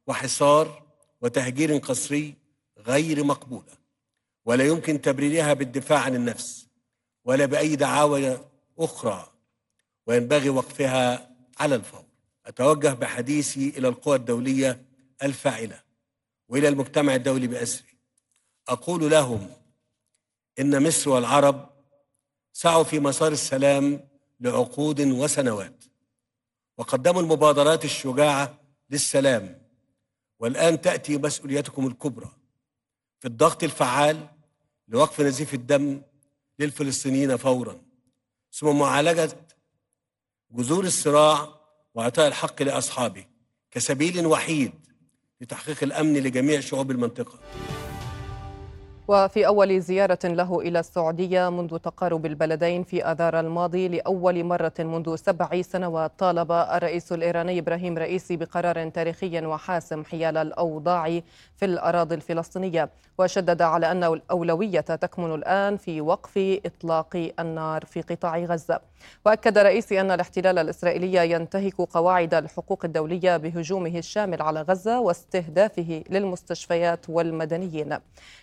وحصار 0.07 0.83
وتهجير 1.21 1.77
قسري 1.77 2.35
غير 2.87 3.25
مقبولة. 3.25 3.84
ولا 4.45 4.65
يمكن 4.65 5.01
تبريرها 5.01 5.53
بالدفاع 5.53 5.99
عن 5.99 6.15
النفس 6.15 6.67
ولا 7.25 7.47
بأي 7.47 7.77
دعاوى 7.77 8.39
أخرى 8.79 9.33
وينبغي 10.07 10.49
وقفها 10.49 11.31
على 11.59 11.75
الفور. 11.75 12.05
أتوجه 12.47 12.89
بحديثي 12.93 13.69
إلى 13.69 13.89
القوى 13.89 14.17
الدولية 14.17 14.85
الفاعلة 15.23 15.81
وإلى 16.49 16.69
المجتمع 16.69 17.15
الدولي 17.15 17.47
باسره 17.47 17.87
أقول 18.69 19.11
لهم 19.11 19.51
إن 20.61 20.87
مصر 20.87 21.11
والعرب 21.11 21.71
سعوا 22.53 22.85
في 22.85 23.01
مسار 23.01 23.33
السلام 23.33 24.09
لعقود 24.41 25.01
وسنوات 25.01 25.85
وقدموا 26.79 27.23
المبادرات 27.23 27.85
الشجاعة 27.85 28.59
للسلام 28.91 29.63
والآن 30.39 30.81
تأتي 30.81 31.19
مسؤوليتكم 31.19 31.87
الكبرى 31.87 32.31
في 33.21 33.29
الضغط 33.29 33.65
الفعال 33.65 34.29
لوقف 34.89 35.21
نزيف 35.21 35.55
الدم 35.55 36.03
للفلسطينيين 36.59 37.37
فورا. 37.37 37.77
ثم 38.53 38.79
معالجة 38.79 39.29
جذور 40.51 40.85
الصراع 40.85 41.49
واعطاء 41.95 42.29
الحق 42.29 42.63
لأصحابه 42.63 43.25
كسبيل 43.71 44.27
وحيد 44.27 44.73
لتحقيق 45.41 45.83
الأمن 45.83 46.15
لجميع 46.15 46.61
شعوب 46.61 46.91
المنطقة. 46.91 47.39
وفي 49.09 49.47
أول 49.47 49.81
زيارة 49.81 50.19
له 50.25 50.61
إلى 50.61 50.81
السعودية 50.81 51.49
منذ 51.49 51.79
تقارب 51.79 52.27
البلدين 52.27 52.85
في 52.85 53.05
آذار 53.05 53.41
الماضي 53.41 53.89
لأول 53.89 54.45
مرة 54.45 54.73
منذ 54.79 55.17
سبع 55.17 55.63
سنوات 55.63 56.13
طالب 56.19 56.53
الرئيس 56.53 57.13
الإيراني 57.13 57.59
إبراهيم 57.59 57.99
رئيسي 57.99 58.37
بقرار 58.37 58.89
تاريخي 58.89 59.47
وحاسم 59.47 60.05
حيال 60.05 60.37
الأوضاع 60.37 61.21
في 61.65 61.71
الأراضي 61.71 62.15
الفلسطينية 62.15 62.91
وشدد 63.19 63.63
على 63.63 63.91
أن 63.91 64.05
الأولوية 64.05 64.81
تكمن 64.81 65.35
الآن 65.35 65.77
في 65.77 66.01
وقف 66.01 66.59
إطلاق 66.67 67.33
النار 67.41 67.85
في 67.85 68.01
قطاع 68.01 68.39
غزة. 68.39 68.81
وأكد 69.27 69.59
رئيسي 69.59 70.01
أن 70.01 70.11
الاحتلال 70.11 70.59
الإسرائيلي 70.59 71.31
ينتهك 71.31 71.75
قواعد 71.75 72.35
الحقوق 72.35 72.85
الدولية 72.85 73.37
بهجومه 73.37 73.99
الشامل 73.99 74.43
على 74.43 74.63
غزة 74.63 75.01
واستهدافه 75.01 76.05
للمستشفيات 76.11 77.07
والمدنيين. 77.09 77.99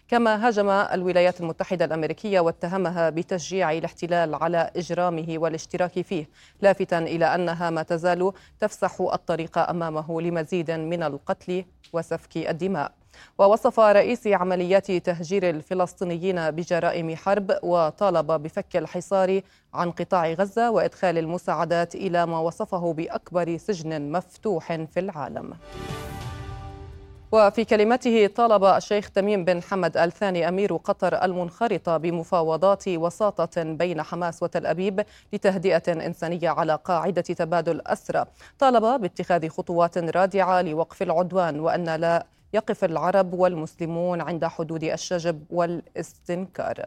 كما 0.07 0.47
هاجم 0.47 0.69
الولايات 0.69 1.41
المتحدة 1.41 1.85
الأمريكية 1.85 2.39
واتهمها 2.39 3.09
بتشجيع 3.09 3.71
الاحتلال 3.71 4.35
على 4.35 4.71
إجرامه 4.75 5.27
والاشتراك 5.37 6.01
فيه 6.01 6.29
لافتا 6.61 6.97
إلى 6.99 7.25
أنها 7.25 7.69
ما 7.69 7.83
تزال 7.83 8.31
تفسح 8.59 9.01
الطريق 9.01 9.57
أمامه 9.57 10.21
لمزيد 10.21 10.71
من 10.71 11.03
القتل 11.03 11.65
وسفك 11.93 12.37
الدماء. 12.37 12.91
ووصف 13.37 13.79
رئيس 13.79 14.27
عمليات 14.27 14.91
تهجير 14.91 15.49
الفلسطينيين 15.49 16.51
بجرائم 16.51 17.15
حرب 17.15 17.51
وطالب 17.63 18.31
بفك 18.31 18.75
الحصار 18.75 19.41
عن 19.73 19.91
قطاع 19.91 20.31
غزة 20.33 20.71
وإدخال 20.71 21.17
المساعدات 21.17 21.95
إلى 21.95 22.25
ما 22.25 22.39
وصفه 22.39 22.93
بأكبر 22.93 23.57
سجن 23.57 24.11
مفتوح 24.11 24.75
في 24.75 24.99
العالم. 24.99 25.53
وفي 27.33 27.65
كلمته 27.65 28.27
طالب 28.27 28.63
الشيخ 28.63 29.09
تميم 29.09 29.45
بن 29.45 29.63
حمد 29.63 29.97
الثاني 29.97 30.47
أمير 30.47 30.75
قطر 30.75 31.23
المنخرطة 31.23 31.97
بمفاوضات 31.97 32.87
وساطة 32.87 33.63
بين 33.63 34.01
حماس 34.01 34.43
وتل 34.43 34.65
أبيب 34.65 35.05
لتهدئة 35.33 36.05
إنسانية 36.05 36.49
على 36.49 36.79
قاعدة 36.85 37.21
تبادل 37.21 37.81
أسرى. 37.87 38.25
طالب 38.59 39.01
باتخاذ 39.01 39.49
خطوات 39.49 39.97
رادعة 39.97 40.61
لوقف 40.61 41.01
العدوان 41.01 41.59
وأن 41.59 41.95
لا 41.95 42.25
يقف 42.53 42.83
العرب 42.83 43.33
والمسلمون 43.33 44.21
عند 44.21 44.45
حدود 44.45 44.83
الشجب 44.83 45.43
والاستنكار. 45.49 46.85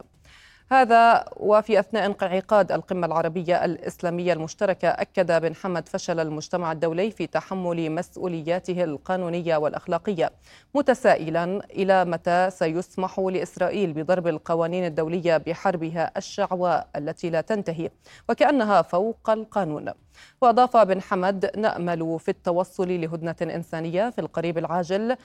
هذا 0.71 1.25
وفي 1.37 1.79
أثناء 1.79 2.05
انعقاد 2.05 2.71
القمة 2.71 3.07
العربية 3.07 3.65
الإسلامية 3.65 4.33
المشتركة 4.33 4.87
أكد 4.87 5.41
بن 5.41 5.55
حمد 5.55 5.89
فشل 5.89 6.19
المجتمع 6.19 6.71
الدولي 6.71 7.11
في 7.11 7.27
تحمل 7.27 7.91
مسؤولياته 7.91 8.83
القانونية 8.83 9.57
والأخلاقية 9.57 10.31
متسائلا 10.75 11.61
إلى 11.65 12.05
متى 12.05 12.49
سيسمح 12.49 13.19
لإسرائيل 13.19 13.93
بضرب 13.93 14.27
القوانين 14.27 14.85
الدولية 14.85 15.37
بحربها 15.37 16.11
الشعواء 16.17 16.87
التي 16.95 17.29
لا 17.29 17.41
تنتهي 17.41 17.89
وكأنها 18.29 18.81
فوق 18.81 19.29
القانون. 19.29 19.91
وأضاف 20.41 20.77
بن 20.77 21.01
حمد 21.01 21.51
نأمل 21.57 22.19
في 22.19 22.29
التوصل 22.29 23.01
لهدنة 23.01 23.35
إنسانية 23.41 24.09
في 24.09 24.19
القريب 24.21 24.57
العاجل 24.57 25.15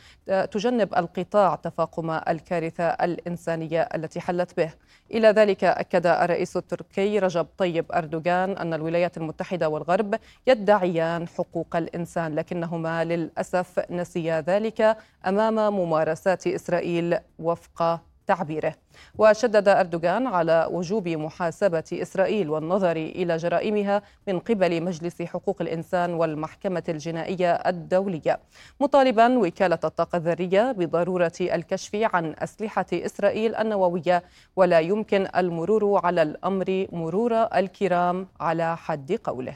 تجنب 0.51 0.95
القطاع 0.95 1.55
تفاقم 1.55 2.11
الكارثة 2.11 2.85
الإنسانية 2.85 3.83
التي 3.95 4.21
حلت 4.21 4.57
به. 4.57 4.73
إلى 5.15 5.29
ذلك 5.29 5.65
أكد 5.65 6.07
الرئيس 6.07 6.57
التركي 6.57 7.19
رجب 7.19 7.47
طيب 7.59 7.93
أردوغان 7.93 8.51
أن 8.51 8.75
الولايات 8.75 9.17
المتحدة 9.17 9.69
والغرب 9.69 10.15
يدعيان 10.47 11.29
حقوق 11.29 11.77
الإنسان 11.77 12.35
لكنهما 12.35 13.05
للأسف 13.05 13.91
نسيا 13.91 14.41
ذلك 14.41 14.97
أمام 15.27 15.55
ممارسات 15.55 16.47
إسرائيل 16.47 17.19
وفق 17.39 18.01
تعبيره. 18.31 18.75
وشدد 19.19 19.69
أردوغان 19.69 20.27
على 20.27 20.69
وجوب 20.71 21.09
محاسبة 21.09 21.89
إسرائيل 21.93 22.51
والنظر 22.51 22.97
إلى 22.97 23.37
جرائمها 23.37 24.03
من 24.29 24.39
قبل 24.39 24.83
مجلس 24.83 25.23
حقوق 25.23 25.59
الإنسان 25.61 26.15
والمحكمة 26.15 26.87
الجنائية 26.89 27.53
الدولية 27.55 28.41
مطالبا 28.81 29.39
وكالة 29.39 29.79
الطاقة 29.85 30.17
الذرية 30.17 30.73
بضرورة 30.73 31.39
الكشف 31.41 31.93
عن 32.15 32.35
أسلحة 32.39 32.87
إسرائيل 32.93 33.55
النووية. 33.55 34.23
ولا 34.57 34.81
يمكن 34.81 35.27
المرور 35.37 36.07
على 36.07 36.23
الأمر 36.23 36.87
مرور 36.93 37.33
الكرام 37.35 38.29
على 38.41 38.77
حد 38.77 39.19
قوله. 39.25 39.55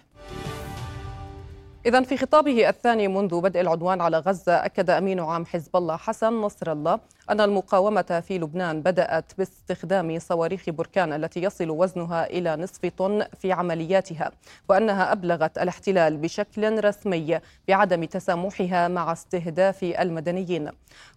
إذا 1.86 2.02
في 2.02 2.16
خطابه 2.16 2.68
الثاني 2.68 3.08
منذ 3.08 3.40
بدء 3.40 3.60
العدوان 3.60 4.00
على 4.00 4.18
غزة 4.18 4.52
أكد 4.52 4.90
أمين 4.90 5.20
عام 5.20 5.46
حزب 5.46 5.76
الله 5.76 5.96
حسن 5.96 6.32
نصر 6.32 6.72
الله 6.72 7.00
أن 7.30 7.40
المقاومة 7.40 8.22
في 8.28 8.38
لبنان 8.38 8.82
بدأت 8.82 9.32
باستخدام 9.38 10.18
صواريخ 10.18 10.70
بركان 10.70 11.12
التي 11.12 11.42
يصل 11.42 11.70
وزنها 11.70 12.26
إلى 12.26 12.56
نصف 12.56 12.86
طن 12.86 13.26
في 13.40 13.52
عملياتها 13.52 14.30
وأنها 14.68 15.12
أبلغت 15.12 15.58
الاحتلال 15.58 16.16
بشكل 16.16 16.84
رسمي 16.84 17.40
بعدم 17.68 18.04
تسامحها 18.04 18.88
مع 18.88 19.12
استهداف 19.12 19.82
المدنيين. 19.84 20.70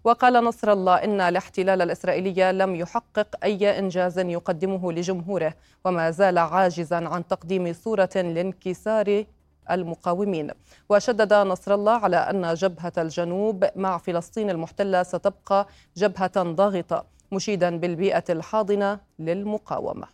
وقال 0.04 0.34
نصر 0.34 0.72
الله 0.72 0.96
إن 0.96 1.22
الاحتلال 1.22 1.82
الإسرائيلي 1.82 2.52
لم 2.52 2.76
يحقق 2.76 3.28
أي 3.44 3.80
إنجاز 3.80 4.20
يقدمه 4.20 4.92
لجمهوره 4.92 5.54
وما 5.86 6.12
زال 6.12 6.38
عاجزا 6.38 7.08
عن 7.08 7.28
تقديم 7.28 7.74
صورة 7.74 8.10
لانكسار 8.16 9.26
المقاومين. 9.72 10.52
وشدد 10.90 11.34
نصر 11.34 11.74
الله 11.74 11.92
على 11.92 12.18
أن 12.18 12.54
جبهة 12.54 12.94
الجنوب 12.98 13.66
مع 13.76 13.98
فلسطين 13.98 14.50
المحتلة 14.50 15.04
ستبقى 15.04 15.68
جبهة 15.98 16.44
ضاغطة 16.44 17.06
مشيدا 17.32 17.78
بالبيئة 17.78 18.24
الحاضنة 18.30 19.00
للمقاومة. 19.20 20.08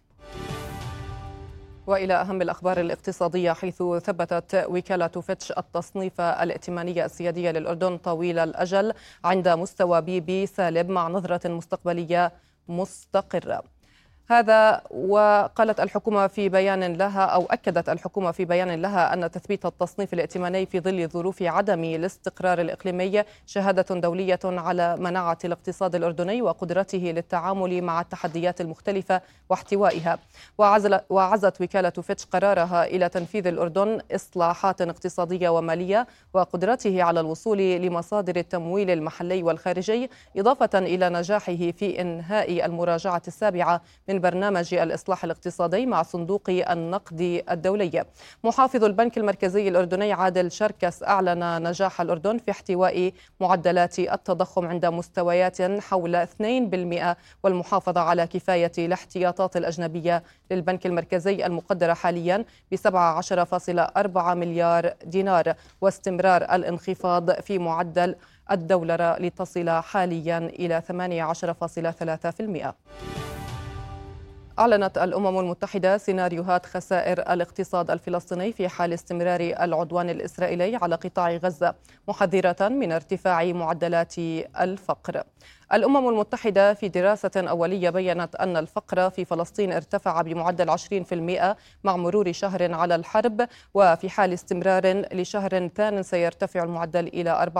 وإلى 1.87 2.13
أهم 2.13 2.41
الأخبار 2.41 2.79
الاقتصادية 2.79 3.51
حيث 3.51 3.83
ثبتت 4.03 4.65
وكالة 4.69 5.07
فيتش 5.07 5.51
التصنيف 5.51 6.21
الائتمانية 6.21 7.05
السيادية 7.05 7.51
للأردن 7.51 7.97
طويل 7.97 8.39
الأجل 8.39 8.93
عند 9.23 9.47
مستوى 9.49 10.01
BB 10.01 10.45
سالب 10.45 10.89
مع 10.89 11.07
نظرة 11.07 11.47
مستقبلية 11.47 12.31
مستقرة. 12.67 13.72
هذا 14.33 14.81
وقالت 14.91 15.79
الحكومة 15.79 16.27
في 16.27 16.49
بيان 16.49 16.93
لها 16.93 17.25
أو 17.25 17.45
أكدت 17.45 17.89
الحكومة 17.89 18.31
في 18.31 18.45
بيان 18.45 18.81
لها 18.81 19.13
أن 19.13 19.31
تثبيت 19.31 19.65
التصنيف 19.65 20.13
الائتماني 20.13 20.65
في 20.65 20.79
ظل 20.79 21.07
ظروف 21.07 21.41
عدم 21.43 21.83
الاستقرار 21.83 22.61
الإقليمي 22.61 23.23
شهادة 23.45 23.95
دولية 23.99 24.39
على 24.43 24.95
مناعة 24.97 25.37
الاقتصاد 25.45 25.95
الأردني 25.95 26.41
وقدرته 26.41 26.97
للتعامل 26.97 27.81
مع 27.81 28.01
التحديات 28.01 28.61
المختلفة 28.61 29.21
واحتوائها. 29.49 30.19
وعزت 31.09 31.61
وكالة 31.61 31.89
فيتش 31.89 32.25
قرارها 32.25 32.85
إلى 32.85 33.09
تنفيذ 33.09 33.47
الأردن 33.47 34.01
إصلاحات 34.15 34.81
اقتصادية 34.81 35.49
ومالية 35.49 36.07
وقدرته 36.33 37.03
على 37.03 37.19
الوصول 37.19 37.57
لمصادر 37.57 38.35
التمويل 38.35 38.89
المحلي 38.89 39.43
والخارجي 39.43 40.09
إضافة 40.37 40.79
إلى 40.79 41.09
نجاحه 41.09 41.71
في 41.71 42.01
إنهاء 42.01 42.65
المراجعة 42.65 43.21
السابعة 43.27 43.81
من 44.09 44.19
برنامج 44.23 44.73
الإصلاح 44.73 45.23
الاقتصادي 45.23 45.85
مع 45.85 46.03
صندوق 46.03 46.41
النقد 46.49 47.43
الدولي. 47.51 48.03
محافظ 48.43 48.83
البنك 48.83 49.17
المركزي 49.17 49.67
الأردني 49.67 50.13
عادل 50.13 50.51
شركس 50.51 51.03
أعلن 51.03 51.67
نجاح 51.67 52.01
الأردن 52.01 52.37
في 52.37 52.51
احتواء 52.51 53.11
معدلات 53.41 53.99
التضخم 53.99 54.65
عند 54.67 54.85
مستويات 54.85 55.61
حول 55.61 56.25
2% 56.25 57.15
والمحافظة 57.43 58.01
على 58.01 58.27
كفاية 58.27 58.71
الاحتياطات 58.77 59.57
الأجنبية 59.57 60.23
للبنك 60.51 60.85
المركزي 60.85 61.45
المقدرة 61.45 61.93
حاليا 61.93 62.45
ب 62.71 62.75
17.4 62.75 64.17
مليار 64.17 64.93
دينار 65.05 65.53
واستمرار 65.81 66.41
الانخفاض 66.55 67.31
في 67.31 67.59
معدل 67.59 68.15
الدولار 68.51 69.21
لتصل 69.21 69.69
حاليا 69.69 70.37
إلى 70.37 70.81
18.3% 72.73 73.42
أعلنت 74.59 74.97
الأمم 74.97 75.39
المتحدة 75.39 75.97
سيناريوهات 75.97 76.65
خسائر 76.65 77.33
الاقتصاد 77.33 77.91
الفلسطيني 77.91 78.51
في 78.51 78.67
حال 78.67 78.93
استمرار 78.93 79.39
العدوان 79.41 80.09
الإسرائيلي 80.09 80.75
على 80.75 80.95
قطاع 80.95 81.35
غزة 81.35 81.75
محذرة 82.07 82.69
من 82.69 82.91
ارتفاع 82.91 83.45
معدلات 83.45 84.17
الفقر. 84.59 85.23
الأمم 85.73 86.09
المتحدة 86.09 86.73
في 86.73 86.87
دراسة 86.87 87.31
أولية 87.37 87.89
بيّنت 87.89 88.35
أن 88.35 88.57
الفقر 88.57 89.09
في 89.09 89.25
فلسطين 89.25 89.73
ارتفع 89.73 90.21
بمعدل 90.21 90.69
20% 90.69 91.55
مع 91.83 91.95
مرور 91.97 92.31
شهر 92.31 92.73
على 92.73 92.95
الحرب 92.95 93.47
وفي 93.73 94.09
حال 94.09 94.33
استمرار 94.33 95.05
لشهر 95.13 95.67
ثان 95.67 96.03
سيرتفع 96.03 96.63
المعدل 96.63 97.07
إلى 97.07 97.51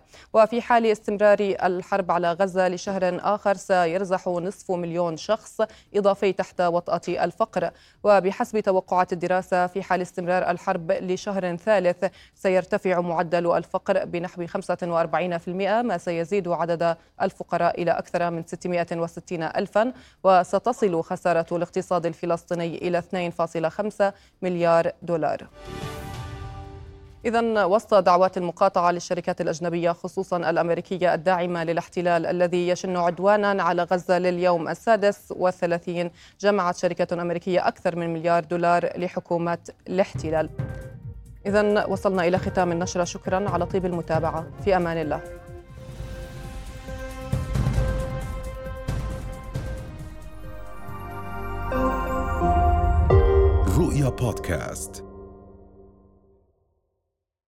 وفي 0.32 0.62
حال 0.62 0.86
استمرار 0.86 1.38
الحرب 1.40 2.10
على 2.10 2.32
غزة 2.32 2.68
لشهر 2.68 3.20
آخر 3.22 3.54
سيرزح 3.54 4.28
نصف 4.28 4.70
مليون 4.70 5.16
شخص 5.16 5.60
إضافي 5.94 6.32
تحت 6.32 6.60
وطأة 6.60 7.00
الفقر. 7.08 7.70
وبحسب 8.04 8.60
توقعات 8.60 9.12
الدراسة 9.12 9.66
في 9.66 9.82
حال 9.82 10.02
استمرار 10.02 10.50
الحرب 10.50 10.92
لشهر 10.92 11.56
ثالث 11.56 12.04
سيرتفع 12.34 13.00
معدل 13.00 13.52
الفقر 13.56 14.04
بنحو 14.04 14.46
45% 14.46 15.48
ما 15.82 15.98
سيزيد 15.98 16.48
عدد 16.60 16.96
الفقراء 17.22 17.82
إلى 17.82 17.90
أكثر 17.90 18.30
من 18.30 18.42
660 18.46 19.42
ألفا 19.42 19.92
وستصل 20.24 21.02
خسارة 21.02 21.46
الاقتصاد 21.52 22.06
الفلسطيني 22.06 22.78
إلى 22.88 22.98
2.5 22.98 24.12
مليار 24.42 24.92
دولار. 25.02 25.46
إذا 27.24 27.64
وسط 27.64 27.94
دعوات 27.94 28.36
المقاطعة 28.36 28.90
للشركات 28.90 29.40
الأجنبية 29.40 29.90
خصوصا 29.90 30.36
الأمريكية 30.36 31.14
الداعمة 31.14 31.64
للاحتلال 31.64 32.26
الذي 32.26 32.68
يشن 32.68 32.96
عدوانا 32.96 33.62
على 33.62 33.82
غزة 33.82 34.18
لليوم 34.18 34.68
السادس 34.68 35.32
والثلاثين 35.36 36.10
جمعت 36.40 36.76
شركة 36.76 37.22
أمريكية 37.22 37.68
أكثر 37.68 37.96
من 37.96 38.12
مليار 38.12 38.44
دولار 38.44 38.98
لحكومة 38.98 39.58
الاحتلال. 39.88 40.50
إذا 41.46 41.84
وصلنا 41.84 42.26
إلى 42.26 42.38
ختام 42.38 42.72
النشرة. 42.72 43.04
شكرا 43.04 43.50
على 43.50 43.66
طيب 43.66 43.86
المتابعة. 43.86 44.46
في 44.64 44.76
أمان 44.76 44.98
الله. 44.98 45.20
رؤيا 53.78 54.08
بودكاست. 54.08 55.07